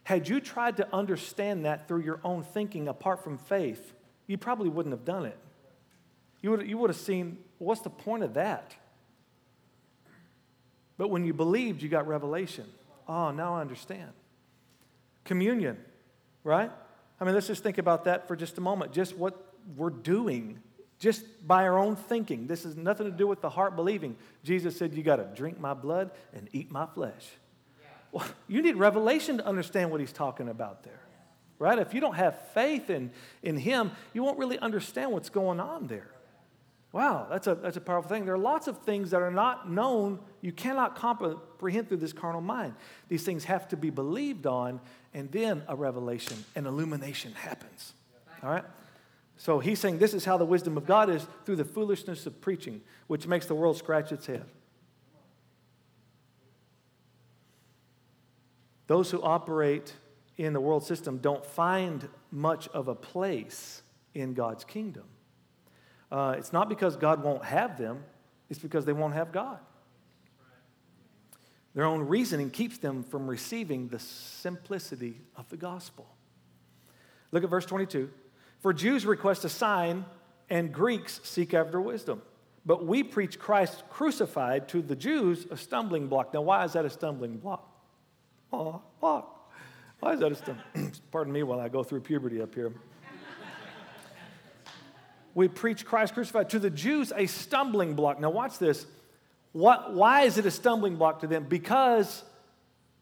[0.04, 3.94] had you tried to understand that through your own thinking apart from faith,
[4.28, 5.38] you probably wouldn't have done it.
[6.42, 8.76] You would, you would have seen, what's the point of that?
[10.98, 12.66] But when you believed, you got revelation.
[13.08, 14.12] Oh, now I understand.
[15.24, 15.78] Communion,
[16.44, 16.72] right?
[17.20, 18.94] I mean, let's just think about that for just a moment.
[18.94, 20.60] Just what we're doing,
[21.00, 22.48] just by our own thinking.
[22.48, 24.16] This has nothing to do with the heart believing.
[24.44, 27.28] Jesus said, You got to drink my blood and eat my flesh.
[28.12, 31.02] Well, you need revelation to understand what he's talking about there,
[31.60, 31.78] right?
[31.78, 33.12] If you don't have faith in,
[33.44, 36.08] in him, you won't really understand what's going on there.
[36.98, 38.26] Wow, that's a, that's a powerful thing.
[38.26, 42.42] There are lots of things that are not known, you cannot comprehend through this carnal
[42.42, 42.74] mind.
[43.08, 44.82] These things have to be believed on,
[45.14, 47.94] and then a revelation, an illumination happens.
[48.42, 48.64] All right?
[49.36, 52.42] So he's saying this is how the wisdom of God is through the foolishness of
[52.42, 54.46] preaching, which makes the world scratch its head.
[58.88, 59.94] Those who operate
[60.36, 63.84] in the world system don't find much of a place
[64.16, 65.04] in God's kingdom.
[66.12, 68.04] Uh, it's not because God won't have them,
[68.50, 69.60] it's because they won't have God.
[71.74, 76.08] Their own reasoning keeps them from receiving the simplicity of the gospel.
[77.32, 78.10] Look at verse 22.
[78.60, 80.06] For Jews request a sign,
[80.50, 82.22] and Greeks seek after wisdom.
[82.66, 86.34] But we preach Christ crucified to the Jews, a stumbling block.
[86.34, 87.70] Now, why is that a stumbling block?
[88.52, 89.52] Oh, block.
[90.00, 90.92] Why is that a stumbling?
[91.12, 92.74] Pardon me while I go through puberty up here.
[95.38, 98.20] We preach Christ crucified to the Jews, a stumbling block.
[98.20, 98.88] Now, watch this.
[99.52, 101.46] What, why is it a stumbling block to them?
[101.48, 102.24] Because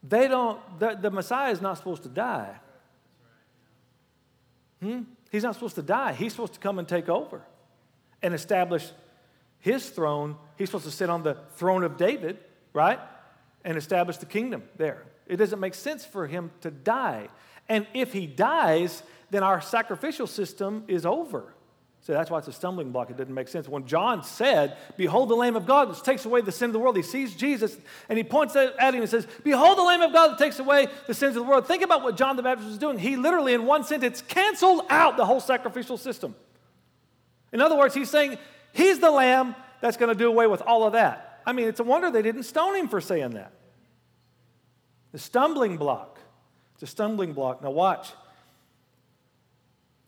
[0.02, 2.54] they don't, the, the Messiah is not supposed to die.
[4.82, 5.04] Hmm?
[5.32, 6.12] He's not supposed to die.
[6.12, 7.40] He's supposed to come and take over
[8.20, 8.86] and establish
[9.58, 10.36] his throne.
[10.58, 12.36] He's supposed to sit on the throne of David,
[12.74, 13.00] right?
[13.64, 15.04] And establish the kingdom there.
[15.26, 17.28] It doesn't make sense for him to die.
[17.66, 21.54] And if he dies, then our sacrificial system is over.
[22.06, 23.10] So that's why it's a stumbling block.
[23.10, 23.68] It didn't make sense.
[23.68, 26.78] When John said, Behold the Lamb of God which takes away the sin of the
[26.78, 27.76] world, he sees Jesus
[28.08, 30.86] and he points at him and says, Behold the Lamb of God that takes away
[31.08, 31.66] the sins of the world.
[31.66, 32.96] Think about what John the Baptist was doing.
[32.96, 36.36] He literally, in one sentence, canceled out the whole sacrificial system.
[37.52, 38.38] In other words, he's saying,
[38.72, 41.40] He's the Lamb that's going to do away with all of that.
[41.44, 43.50] I mean, it's a wonder they didn't stone him for saying that.
[45.10, 46.20] The stumbling block.
[46.74, 47.64] It's a stumbling block.
[47.64, 48.12] Now, watch.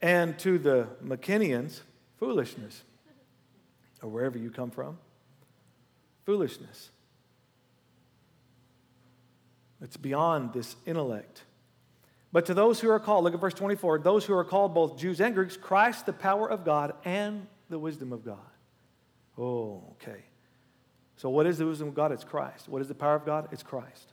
[0.00, 1.80] And to the McKinnians,
[2.18, 2.82] foolishness.
[4.02, 4.98] Or wherever you come from,
[6.24, 6.90] foolishness.
[9.80, 11.42] It's beyond this intellect.
[12.32, 14.98] But to those who are called, look at verse 24, those who are called both
[14.98, 18.38] Jews and Greeks, Christ, the power of God and the wisdom of God.
[19.36, 20.22] Oh, okay.
[21.16, 22.12] So, what is the wisdom of God?
[22.12, 22.68] It's Christ.
[22.68, 23.48] What is the power of God?
[23.50, 24.12] It's Christ.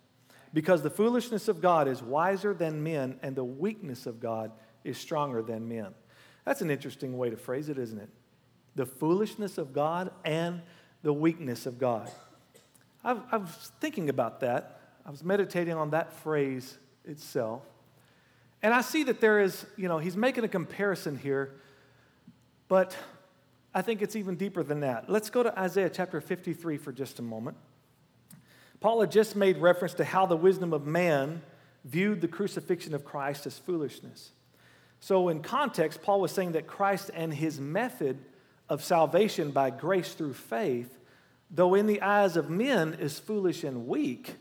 [0.53, 4.51] Because the foolishness of God is wiser than men, and the weakness of God
[4.83, 5.93] is stronger than men.
[6.45, 8.10] That's an interesting way to phrase it, isn't it?
[8.75, 10.62] The foolishness of God and
[11.01, 12.10] the weakness of God.
[13.03, 14.79] I, was thinking about that.
[15.05, 17.62] I was meditating on that phrase itself.
[18.63, 21.53] And I see that there is, you know, he's making a comparison here,
[22.67, 22.97] but
[23.75, 25.08] I think it's even deeper than that.
[25.10, 27.58] Let's go to Isaiah chapter 53 for just a moment.
[28.79, 31.43] Paul had just made reference to how the wisdom of man
[31.84, 34.31] viewed the crucifixion of Christ as foolishness.
[35.05, 38.17] So, in context, Paul was saying that Christ and his method
[38.67, 40.97] of salvation by grace through faith,
[41.51, 44.33] though in the eyes of men is foolish and weak,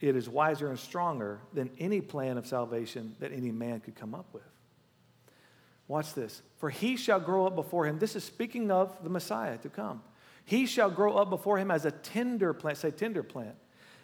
[0.00, 4.16] it is wiser and stronger than any plan of salvation that any man could come
[4.16, 4.42] up with.
[5.86, 6.42] Watch this.
[6.56, 8.00] For he shall grow up before him.
[8.00, 10.02] This is speaking of the Messiah to come.
[10.44, 13.54] He shall grow up before him as a tender plant, say tender plant,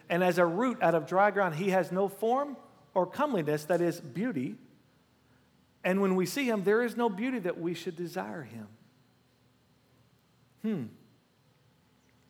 [0.08, 1.56] and as a root out of dry ground.
[1.56, 2.56] He has no form
[2.94, 4.54] or comeliness, that is, beauty.
[5.88, 8.68] And when we see him, there is no beauty that we should desire him.
[10.60, 10.84] Hmm.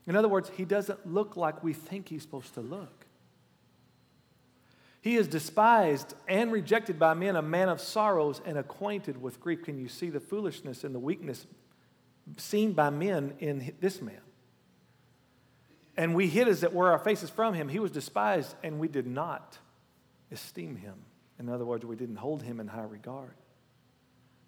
[0.06, 3.06] In other words, he doesn't look like we think he's supposed to look.
[5.00, 9.64] He is despised and rejected by men, a man of sorrows and acquainted with grief.
[9.64, 11.44] Can you see the foolishness and the weakness
[12.36, 14.20] seen by men in this man?
[15.96, 17.68] And we hid as it were our faces from him.
[17.68, 19.58] He was despised, and we did not
[20.30, 20.94] esteem him.
[21.40, 23.34] In other words, we didn't hold him in high regard.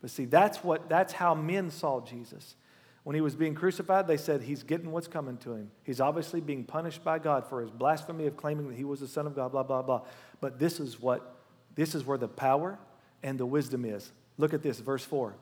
[0.01, 2.57] But see, that's what that's how men saw Jesus.
[3.03, 5.71] When he was being crucified, they said he's getting what's coming to him.
[5.85, 9.09] He's obviously being punished by God for his blasphemy of claiming that he was the
[9.09, 10.03] Son of God, blah, blah, blah.
[10.41, 11.37] But this is what,
[11.75, 12.79] this is where the power
[13.23, 14.13] and the wisdom is.
[14.37, 15.35] Look at this, verse 4.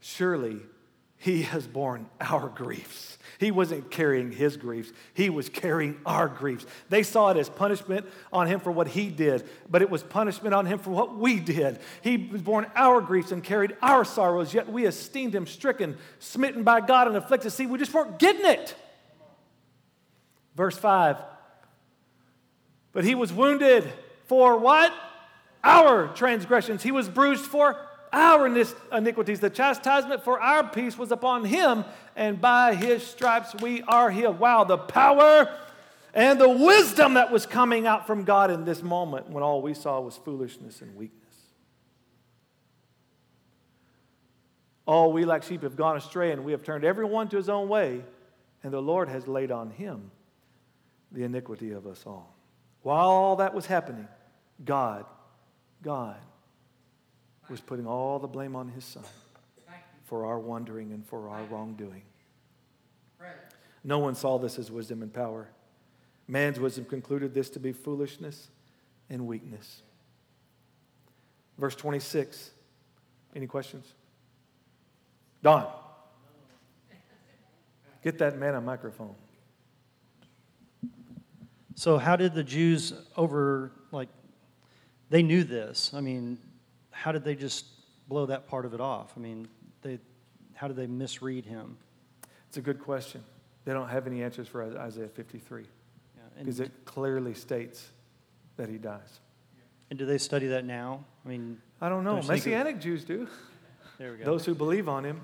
[0.00, 0.58] Surely
[1.18, 3.18] he has borne our griefs.
[3.38, 6.64] He wasn't carrying his griefs, he was carrying our griefs.
[6.88, 10.54] They saw it as punishment on him for what he did, but it was punishment
[10.54, 11.80] on him for what we did.
[12.02, 16.62] He was borne our griefs and carried our sorrows, yet we esteemed him stricken, smitten
[16.62, 17.52] by God, and afflicted.
[17.52, 18.74] See, we just weren't getting it.
[20.56, 21.16] Verse 5
[22.92, 23.92] But he was wounded
[24.26, 24.92] for what?
[25.64, 26.82] Our transgressions.
[26.82, 27.76] He was bruised for
[28.12, 29.40] our iniquities.
[29.40, 31.84] The chastisement for our peace was upon him,
[32.16, 34.38] and by his stripes we are healed.
[34.38, 35.48] Wow, the power
[36.14, 39.74] and the wisdom that was coming out from God in this moment when all we
[39.74, 41.18] saw was foolishness and weakness.
[44.86, 47.68] All we like sheep have gone astray, and we have turned everyone to his own
[47.68, 48.02] way,
[48.62, 50.10] and the Lord has laid on him
[51.12, 52.34] the iniquity of us all.
[52.82, 54.08] While all that was happening,
[54.64, 55.04] God,
[55.82, 56.16] God
[57.50, 59.04] was putting all the blame on his son
[60.04, 62.02] for our wandering and for our wrongdoing.
[63.84, 65.48] No one saw this as wisdom and power.
[66.26, 68.48] Man's wisdom concluded this to be foolishness
[69.08, 69.82] and weakness.
[71.58, 72.50] Verse 26.
[73.34, 73.92] Any questions?
[75.42, 75.66] Don.
[78.02, 79.14] Get that man a microphone.
[81.74, 84.08] So, how did the Jews over, like,
[85.10, 85.92] they knew this?
[85.94, 86.38] I mean,
[86.98, 87.64] how did they just
[88.08, 89.12] blow that part of it off?
[89.16, 89.46] I mean,
[89.82, 90.00] they,
[90.54, 91.76] how did they misread him?
[92.48, 93.22] It's a good question.
[93.64, 97.88] They don't have any answers for Isaiah 53 Yeah, because it clearly states
[98.56, 99.20] that he dies.
[99.90, 101.04] and do they study that now?
[101.24, 102.20] I mean, I don't know.
[102.22, 103.28] Messianic Jews do.
[103.98, 104.24] there we go.
[104.24, 105.20] those who believe on him.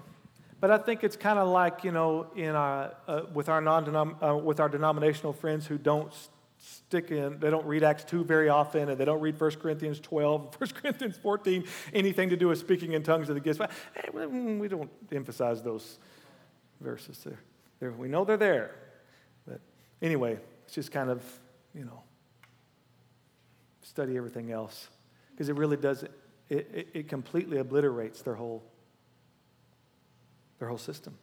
[0.61, 4.17] But I think it's kind of like you know, in our uh, with our non
[4.23, 6.13] uh, with our denominational friends who don't
[6.65, 10.01] stick in, they don't read Acts two very often, and they don't read 1 Corinthians
[10.01, 13.61] 12, 1 Corinthians 14, anything to do with speaking in tongues of the gifts.
[13.61, 15.99] Eh, we- don't emphasize those
[16.81, 17.41] verses there.
[17.81, 18.75] They're, we know they're there,
[19.47, 19.61] but
[20.01, 21.23] anyway, it's just kind of
[21.75, 22.03] you know,
[23.83, 24.89] study everything else
[25.33, 26.05] because it really does.
[26.05, 26.13] It,
[26.49, 28.63] it, it completely obliterates their whole
[30.59, 31.19] their whole system.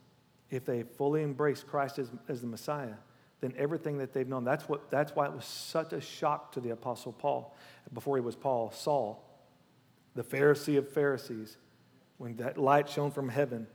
[0.50, 2.94] If they fully embrace Christ as, as the Messiah,
[3.42, 6.60] then everything that they've known, that's, what, that's why it was such a shock to
[6.60, 7.54] the Apostle Paul,
[7.92, 9.28] before he was Paul, Saul,
[10.14, 11.56] the Pharisee of Pharisees,
[12.18, 13.66] when that light shone from heaven,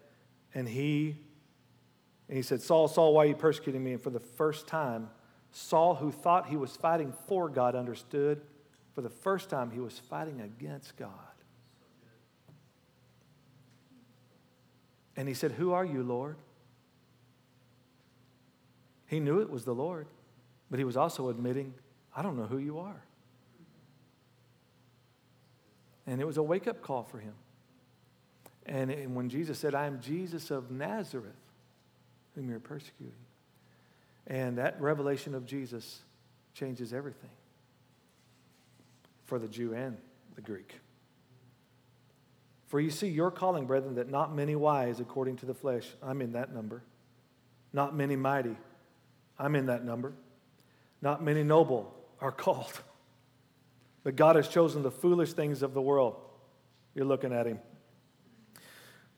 [0.55, 1.17] and he,
[2.29, 3.91] and he said, Saul, Saul, why are you persecuting me?
[3.91, 5.09] And for the first time,
[5.51, 8.41] Saul, who thought he was fighting for God, understood
[8.95, 11.11] for the first time he was fighting against God.
[15.17, 16.37] And he said, Who are you, Lord?
[19.07, 20.07] He knew it was the Lord,
[20.69, 21.73] but he was also admitting,
[22.15, 23.01] I don't know who you are.
[26.05, 27.33] And it was a wake up call for him.
[28.65, 31.31] And, and when Jesus said, I am Jesus of Nazareth,
[32.35, 33.13] whom you're persecuting,
[34.27, 36.01] and that revelation of Jesus
[36.53, 37.29] changes everything
[39.25, 39.97] for the Jew and
[40.35, 40.79] the Greek.
[42.67, 46.21] For you see your calling, brethren, that not many wise according to the flesh, I'm
[46.21, 46.83] in that number.
[47.71, 48.57] Not many mighty,
[49.39, 50.13] I'm in that number.
[51.01, 52.81] Not many noble are called.
[54.03, 56.15] But God has chosen the foolish things of the world.
[56.95, 57.59] You're looking at him.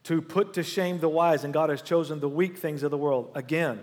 [0.06, 2.98] To put to shame the wise, and God has chosen the weak things of the
[2.98, 3.32] world.
[3.36, 3.80] Again,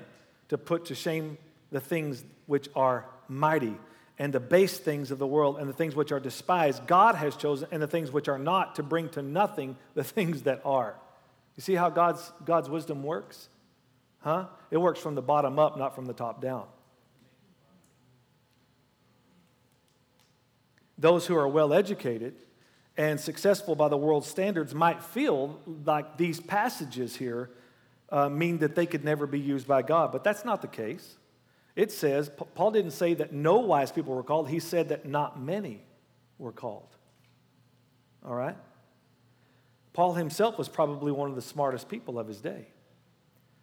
[0.49, 1.39] to put to shame
[1.71, 3.77] the things which are mighty
[4.19, 7.37] and the base things of the world and the things which are despised, God has
[7.37, 10.95] chosen, and the things which are not, to bring to nothing the things that are.
[11.57, 13.49] You see how God's, God's wisdom works?
[14.27, 14.47] Huh?
[14.73, 16.65] It works from the bottom up, not from the top down.
[20.99, 22.35] Those who are well educated
[22.97, 27.51] and successful by the world's standards might feel like these passages here
[28.11, 31.19] uh, mean that they could never be used by God, but that's not the case.
[31.77, 35.41] It says, Paul didn't say that no wise people were called, he said that not
[35.41, 35.85] many
[36.37, 36.89] were called.
[38.25, 38.57] All right?
[39.93, 42.67] Paul himself was probably one of the smartest people of his day.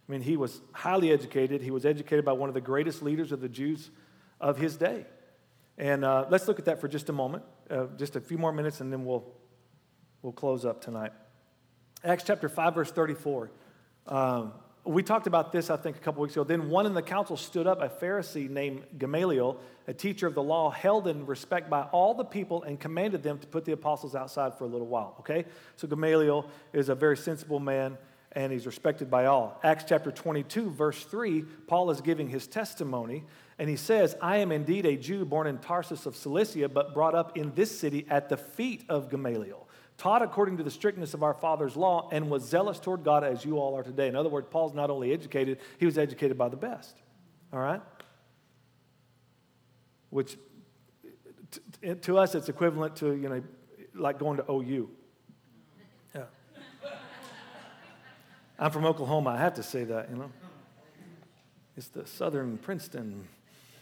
[0.08, 1.62] I mean, he was highly educated.
[1.62, 3.90] He was educated by one of the greatest leaders of the Jews
[4.42, 5.06] of his day.
[5.78, 8.52] And uh, let's look at that for just a moment, uh, just a few more
[8.52, 9.26] minutes, and then we'll,
[10.22, 11.14] we'll close up tonight.
[12.04, 13.50] Acts chapter 5, verse 34.
[14.08, 14.54] Um,
[14.86, 16.44] we talked about this, I think, a couple weeks ago.
[16.44, 20.44] Then one in the council stood up, a Pharisee named Gamaliel, a teacher of the
[20.44, 24.14] law, held in respect by all the people, and commanded them to put the apostles
[24.14, 25.16] outside for a little while.
[25.22, 25.46] Okay?
[25.78, 27.98] So Gamaliel is a very sensible man,
[28.36, 29.60] and he's respected by all.
[29.64, 33.24] Acts chapter 22, verse 3, Paul is giving his testimony,
[33.60, 37.16] and he says, I am indeed a Jew born in Tarsus of Cilicia, but brought
[37.16, 39.68] up in this city at the feet of Gamaliel
[39.98, 43.46] taught according to the strictness of our father's law, and was zealous toward God as
[43.46, 44.08] you all are today.
[44.08, 46.98] In other words, Paul's not only educated, he was educated by the best.
[47.52, 47.82] All right?
[50.10, 50.38] Which
[52.02, 53.44] to us, it's equivalent to, you know,
[53.94, 54.90] like going to OU.
[58.64, 59.32] I'm from Oklahoma.
[59.32, 60.32] I have to say that, you know.
[61.76, 63.28] It's the Southern Princeton.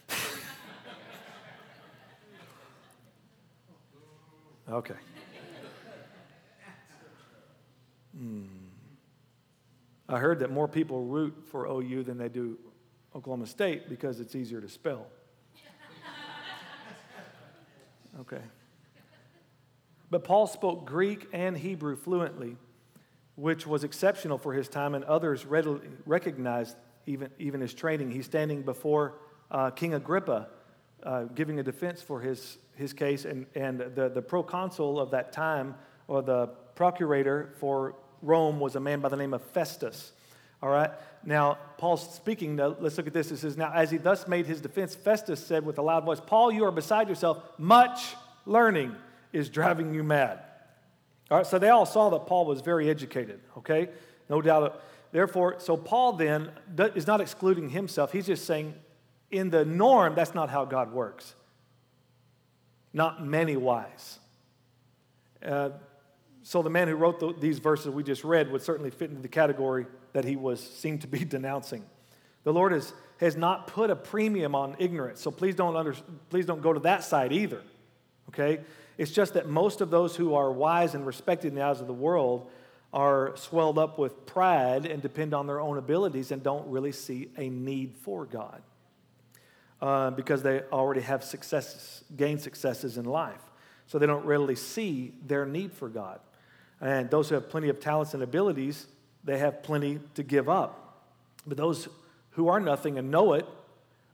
[4.68, 4.96] okay.
[8.18, 8.46] Hmm.
[10.08, 12.58] I heard that more people root for OU than they do
[13.14, 15.06] Oklahoma State because it's easier to spell.
[18.20, 18.42] Okay.
[20.10, 22.58] But Paul spoke Greek and Hebrew fluently,
[23.36, 26.76] which was exceptional for his time, and others readily recognized
[27.06, 28.10] even, even his training.
[28.10, 29.14] He's standing before
[29.50, 30.48] uh, King Agrippa,
[31.02, 35.32] uh, giving a defense for his, his case, and, and the, the proconsul of that
[35.32, 35.74] time,
[36.08, 40.12] or the procurator for Rome, was a man by the name of Festus.
[40.62, 40.90] All right?
[41.24, 43.32] Now, Paul's speaking, now, let's look at this.
[43.32, 46.20] It says, Now, as he thus made his defense, Festus said with a loud voice,
[46.24, 47.42] Paul, you are beside yourself.
[47.58, 48.14] Much
[48.46, 48.94] learning
[49.32, 50.40] is driving you mad.
[51.32, 53.88] All right, so they all saw that Paul was very educated, okay?
[54.28, 54.82] No doubt.
[55.12, 58.12] Therefore, so Paul then is not excluding himself.
[58.12, 58.74] He's just saying,
[59.30, 61.34] in the norm, that's not how God works.
[62.92, 64.18] Not many wise.
[65.42, 65.70] Uh,
[66.42, 69.22] so the man who wrote the, these verses we just read would certainly fit into
[69.22, 71.82] the category that he was seemed to be denouncing.
[72.44, 75.94] The Lord has, has not put a premium on ignorance, so please don't, under,
[76.28, 77.62] please don't go to that side either.
[78.28, 78.60] Okay?
[79.02, 81.88] It's just that most of those who are wise and respected in the eyes of
[81.88, 82.48] the world
[82.92, 87.28] are swelled up with pride and depend on their own abilities and don't really see
[87.36, 88.62] a need for God
[89.80, 93.40] uh, because they already have successes, gained successes in life.
[93.88, 96.20] So they don't readily see their need for God.
[96.80, 98.86] And those who have plenty of talents and abilities,
[99.24, 101.02] they have plenty to give up.
[101.44, 101.88] But those
[102.30, 103.48] who are nothing and know it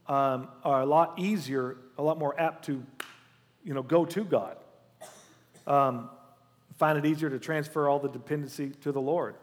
[0.07, 2.83] um, are a lot easier, a lot more apt to,
[3.63, 4.57] you know, go to God.
[5.69, 6.09] Um,
[6.77, 9.35] find it easier to transfer all the dependency to the Lord.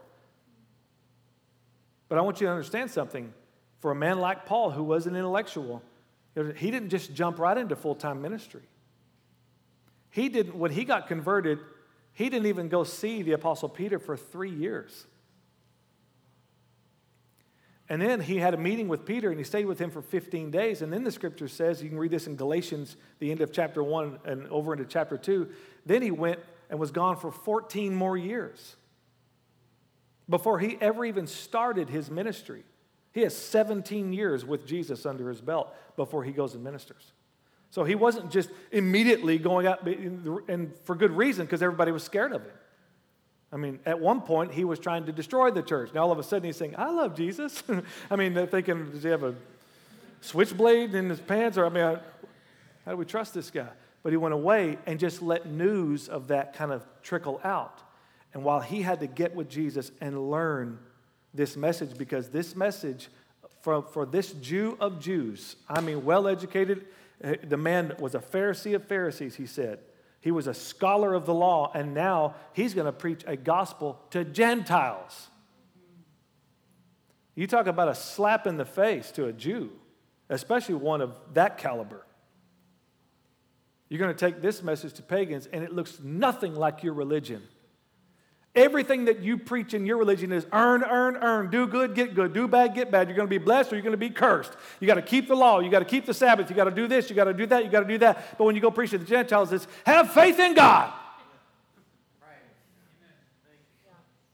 [2.08, 3.32] But I want you to understand something.
[3.78, 5.82] For a man like Paul, who was an intellectual,
[6.56, 8.62] he didn't just jump right into full time ministry.
[10.10, 11.58] He didn't, when he got converted,
[12.12, 15.06] he didn't even go see the Apostle Peter for three years.
[17.88, 20.50] And then he had a meeting with Peter and he stayed with him for 15
[20.50, 20.82] days.
[20.82, 23.82] And then the scripture says, you can read this in Galatians, the end of chapter
[23.82, 25.48] 1 and over into chapter 2.
[25.86, 28.76] Then he went and was gone for 14 more years
[30.28, 32.64] before he ever even started his ministry.
[33.12, 37.12] He has 17 years with Jesus under his belt before he goes and ministers.
[37.70, 42.32] So he wasn't just immediately going out, and for good reason, because everybody was scared
[42.32, 42.52] of him.
[43.52, 45.90] I mean, at one point, he was trying to destroy the church.
[45.94, 47.62] Now, all of a sudden, he's saying, I love Jesus.
[48.10, 49.34] I mean, they're thinking, does he have a
[50.20, 51.56] switchblade in his pants?
[51.56, 51.98] Or, I mean,
[52.84, 53.68] how do we trust this guy?
[54.06, 57.82] But he went away and just let news of that kind of trickle out.
[58.32, 60.78] And while he had to get with Jesus and learn
[61.34, 63.08] this message, because this message
[63.62, 66.86] for, for this Jew of Jews, I mean, well educated,
[67.20, 69.80] eh, the man was a Pharisee of Pharisees, he said.
[70.20, 74.00] He was a scholar of the law, and now he's going to preach a gospel
[74.10, 75.26] to Gentiles.
[77.34, 79.72] You talk about a slap in the face to a Jew,
[80.28, 82.06] especially one of that caliber.
[83.88, 87.42] You're going to take this message to pagans, and it looks nothing like your religion.
[88.54, 91.50] Everything that you preach in your religion is earn, earn, earn.
[91.50, 92.32] Do good, get good.
[92.32, 93.06] Do bad, get bad.
[93.06, 94.52] You're going to be blessed or you're going to be cursed.
[94.80, 95.60] You got to keep the law.
[95.60, 96.48] You got to keep the Sabbath.
[96.48, 97.10] You got to do this.
[97.10, 97.66] You got to do that.
[97.66, 98.38] You got to do that.
[98.38, 100.90] But when you go preach to the Gentiles, it's have faith in God.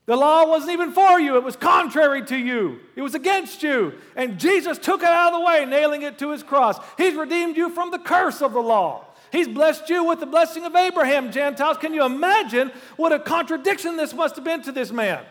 [0.05, 3.95] The law wasn't even for you, it was contrary to you, it was against you.
[4.17, 6.77] And Jesus took it out of the way, nailing it to his cross.
[6.99, 9.07] He's redeemed you from the curse of the law.
[9.33, 11.79] He's blessed you with the blessing of Abraham, Gentiles.
[11.79, 15.25] Can you imagine what a contradiction this must have been to this man?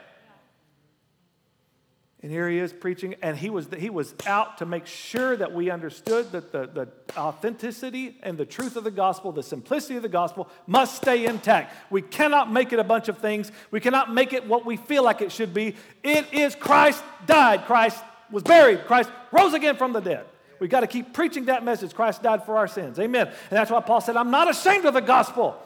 [2.24, 5.54] And here he is preaching, and he was, he was out to make sure that
[5.54, 6.88] we understood that the, the
[7.20, 11.74] authenticity and the truth of the gospel, the simplicity of the gospel, must stay intact.
[11.91, 13.52] We cannot make it a bunch of things.
[13.72, 15.76] We cannot make it what we feel like it should be.
[16.04, 20.26] It is Christ died, Christ was buried, Christ rose again from the dead.
[20.62, 21.95] We've got to keep preaching that message.
[21.95, 22.99] Christ died for our sins.
[22.99, 23.26] Amen.
[23.26, 25.59] And that's why Paul said, I'm not ashamed of the gospel.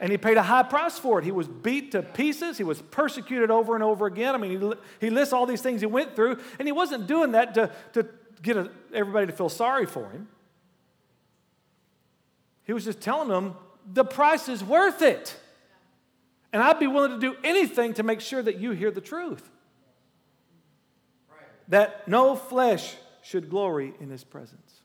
[0.00, 1.24] And he paid a high price for it.
[1.24, 2.58] He was beat to pieces.
[2.58, 4.34] He was persecuted over and over again.
[4.34, 4.72] I mean, he,
[5.06, 8.08] he lists all these things he went through, and he wasn't doing that to, to
[8.42, 10.26] get a, everybody to feel sorry for him.
[12.64, 13.54] He was just telling them
[13.90, 15.36] the price is worth it.
[16.52, 19.48] And I'd be willing to do anything to make sure that you hear the truth
[21.68, 24.80] that no flesh should glory in his presence.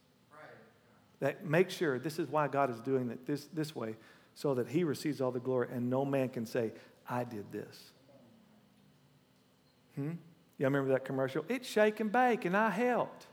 [1.20, 3.96] That make sure this is why God is doing it this, this way,
[4.34, 6.72] so that he receives all the glory and no man can say,
[7.08, 7.92] I did this.
[9.96, 10.12] Hmm?
[10.58, 11.46] You remember that commercial?
[11.50, 13.28] It's shake and bake, and I helped.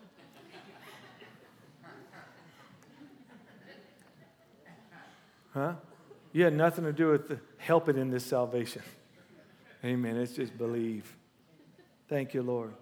[5.55, 5.75] Huh?
[6.33, 8.83] You had nothing to do with helping in this salvation.
[9.85, 10.17] Amen.
[10.17, 11.17] It's just believe.
[12.09, 12.73] Thank you, Lord.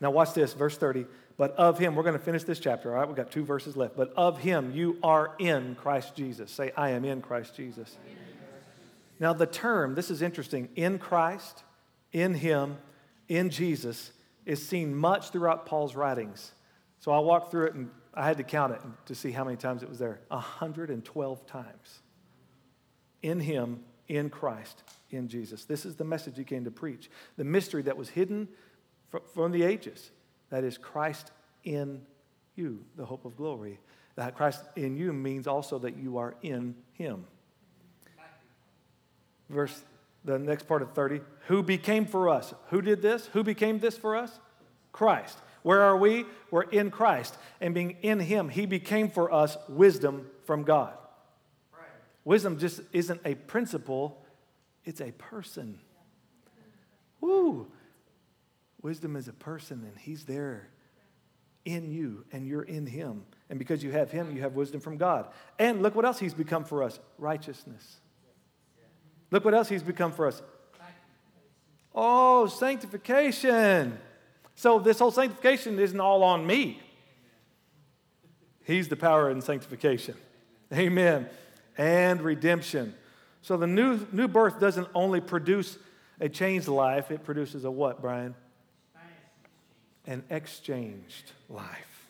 [0.00, 1.06] Now, watch this, verse 30.
[1.36, 3.06] But of him, we're going to finish this chapter, all right?
[3.06, 3.96] We've got two verses left.
[3.96, 6.50] But of him, you are in Christ Jesus.
[6.50, 7.96] Say, I am in Christ Jesus.
[9.20, 11.62] Now, the term, this is interesting, in Christ,
[12.12, 12.78] in him,
[13.28, 14.12] in Jesus,
[14.46, 16.52] is seen much throughout Paul's writings.
[17.00, 19.56] So I walked through it and I had to count it to see how many
[19.56, 22.00] times it was there 112 times.
[23.22, 25.64] In him, in Christ, in Jesus.
[25.64, 27.10] This is the message he came to preach.
[27.36, 28.48] The mystery that was hidden
[29.34, 30.10] from the ages.
[30.50, 31.30] That is Christ
[31.64, 32.02] in
[32.56, 33.78] you, the hope of glory.
[34.16, 37.24] That Christ in you means also that you are in him.
[39.48, 39.82] Verse,
[40.24, 42.52] the next part of 30, who became for us?
[42.70, 43.26] Who did this?
[43.28, 44.38] Who became this for us?
[44.92, 45.38] Christ.
[45.62, 46.26] Where are we?
[46.50, 47.36] We're in Christ.
[47.60, 50.94] And being in him, he became for us wisdom from God.
[51.72, 51.88] Right.
[52.24, 54.22] Wisdom just isn't a principle,
[54.84, 55.78] it's a person.
[57.20, 57.68] Woo!
[58.82, 60.68] Wisdom is a person, and He's there
[61.64, 63.24] in you, and you're in Him.
[63.50, 65.28] And because you have Him, you have wisdom from God.
[65.58, 68.00] And look what else He's become for us righteousness.
[69.30, 70.42] Look what else He's become for us.
[71.94, 73.98] Oh, sanctification.
[74.54, 76.80] So this whole sanctification isn't all on me.
[78.64, 80.14] He's the power in sanctification.
[80.72, 81.28] Amen.
[81.76, 82.94] And redemption.
[83.42, 85.78] So the new, new birth doesn't only produce
[86.20, 88.34] a changed life, it produces a what, Brian?
[90.08, 92.08] An exchanged life.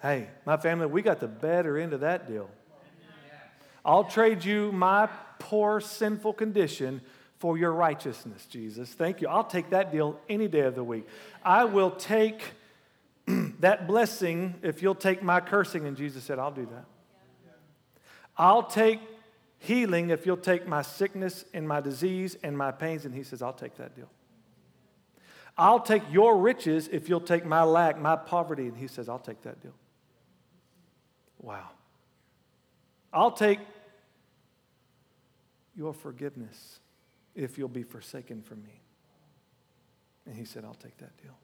[0.00, 2.48] Hey, my family, we got the better end of that deal.
[3.84, 7.00] I'll trade you my poor, sinful condition
[7.38, 8.90] for your righteousness, Jesus.
[8.90, 9.26] Thank you.
[9.26, 11.08] I'll take that deal any day of the week.
[11.44, 12.52] I will take
[13.58, 15.86] that blessing if you'll take my cursing.
[15.86, 16.84] And Jesus said, I'll do that.
[18.36, 19.00] I'll take
[19.58, 23.04] healing if you'll take my sickness and my disease and my pains.
[23.04, 24.08] And he says, I'll take that deal.
[25.56, 28.66] I'll take your riches if you'll take my lack, my poverty.
[28.66, 29.74] And he says, I'll take that deal.
[31.40, 31.70] Wow.
[33.12, 33.60] I'll take
[35.76, 36.80] your forgiveness
[37.34, 38.80] if you'll be forsaken from me.
[40.26, 41.36] And he said, I'll take that deal.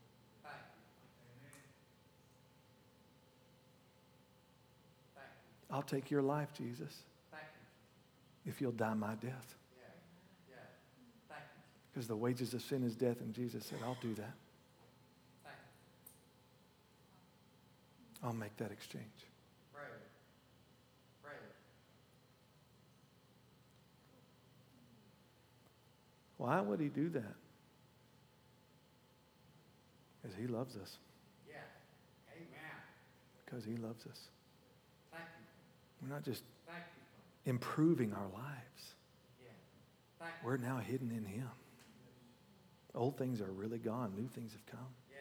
[5.71, 7.05] I'll take your life, Jesus,
[8.45, 9.55] if you'll die my death.
[11.93, 14.35] Because the wages of sin is death, and Jesus said, I'll do that.
[18.23, 19.07] I'll make that exchange.
[26.41, 27.35] Why would he do that?
[30.23, 30.97] Because he loves us.
[31.47, 31.57] Yeah.
[32.33, 32.73] Amen.
[33.45, 34.19] Because he loves us.
[35.13, 36.09] Thank you.
[36.09, 36.43] We're not just
[37.45, 38.95] improving our lives,
[39.45, 40.29] Yeah.
[40.43, 41.51] We're now hidden in him.
[42.95, 44.89] Old things are really gone, new things have come.
[45.11, 45.19] Yeah.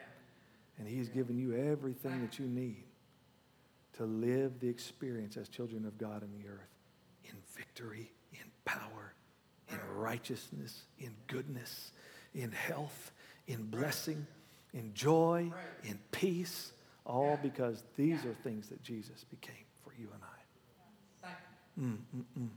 [0.79, 2.83] And He's given you everything that you need
[3.97, 6.69] to live the experience as children of God in the earth
[7.25, 9.13] in victory, in power,
[9.69, 11.91] in righteousness, in goodness,
[12.33, 13.11] in health,
[13.47, 14.25] in blessing,
[14.73, 15.51] in joy,
[15.83, 16.73] in peace,
[17.05, 21.29] all because these are things that Jesus became for you and I.
[21.79, 22.49] Mm, mm, mm.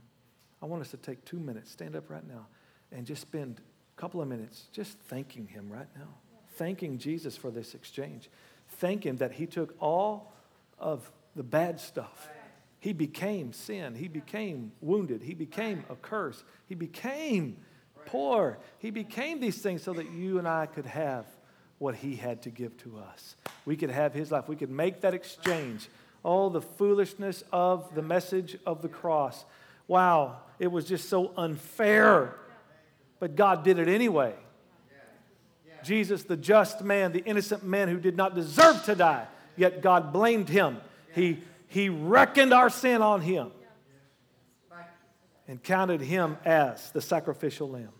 [0.61, 2.47] I want us to take two minutes, stand up right now,
[2.91, 3.61] and just spend
[3.95, 6.09] a couple of minutes just thanking Him right now.
[6.55, 8.29] Thanking Jesus for this exchange.
[8.77, 10.33] Thank Him that He took all
[10.79, 12.29] of the bad stuff.
[12.79, 13.95] He became sin.
[13.95, 15.21] He became wounded.
[15.21, 16.43] He became a curse.
[16.67, 17.57] He became
[18.05, 18.59] poor.
[18.79, 21.25] He became these things so that you and I could have
[21.77, 23.35] what He had to give to us.
[23.65, 24.47] We could have His life.
[24.47, 25.89] We could make that exchange.
[26.25, 29.45] Oh, the foolishness of the message of the cross.
[29.87, 32.35] Wow, it was just so unfair.
[33.23, 34.33] But God did it anyway.
[35.81, 40.11] Jesus, the just man, the innocent man who did not deserve to die, yet God
[40.11, 40.81] blamed him.
[41.15, 43.51] He, he reckoned our sin on him
[45.47, 47.93] and counted him as the sacrificial lamb.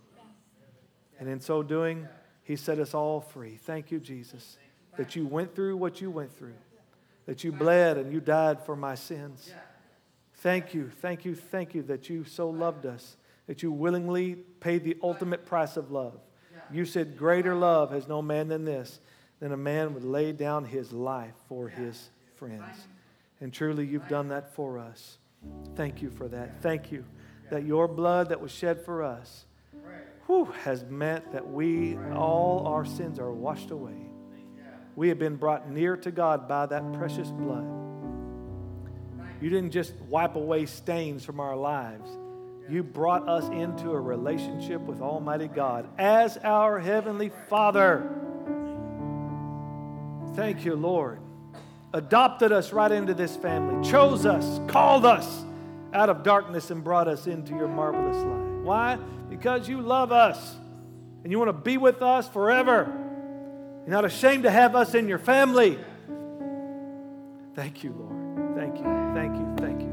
[1.22, 2.06] And in so doing,
[2.44, 3.56] he set us all free.
[3.56, 4.58] Thank you, Jesus,
[4.98, 6.56] that you went through what you went through,
[7.28, 9.54] that you bled and you died for my sins.
[10.34, 13.16] Thank you, thank you, thank you that you so loved us,
[13.48, 16.20] that you willingly paid the ultimate price of love.
[16.72, 19.00] You said, Greater love has no man than this,
[19.40, 22.88] than a man would lay down his life for his friends.
[23.42, 25.18] And truly, you've done that for us.
[25.76, 26.62] Thank you for that.
[26.62, 27.04] Thank you
[27.50, 29.46] that your blood that was shed for us
[30.26, 34.10] whew, has meant that we, all our sins are washed away.
[34.96, 37.68] We have been brought near to God by that precious blood.
[39.42, 42.10] You didn't just wipe away stains from our lives.
[42.70, 48.10] You brought us into a relationship with Almighty God as our Heavenly Father.
[50.36, 51.20] Thank you, Lord.
[51.94, 55.44] Adopted us right into this family, chose us, called us
[55.94, 58.64] out of darkness, and brought us into your marvelous light.
[58.64, 58.96] Why?
[59.30, 60.56] Because you love us
[61.24, 62.92] and you want to be with us forever.
[63.82, 65.78] You're not ashamed to have us in your family.
[67.54, 68.56] Thank you, Lord.
[68.56, 68.84] Thank you.
[69.14, 69.56] Thank you.
[69.58, 69.93] Thank you.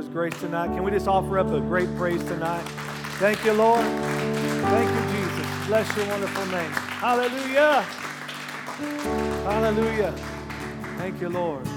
[0.00, 0.68] His grace tonight?
[0.68, 2.62] Can we just offer up a great praise tonight?
[3.18, 3.84] Thank you, Lord.
[3.84, 5.66] Thank you, Jesus.
[5.66, 6.70] Bless your wonderful name.
[6.70, 7.82] Hallelujah.
[9.44, 10.12] Hallelujah.
[10.96, 11.68] Thank you, Lord.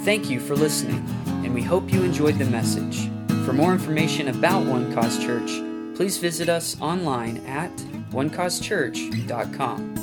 [0.00, 1.06] Thank you for listening,
[1.44, 3.08] and we hope you enjoyed the message.
[3.46, 5.50] For more information about One Cause Church,
[5.94, 7.70] please visit us online at
[8.10, 9.93] onecausechurch.com.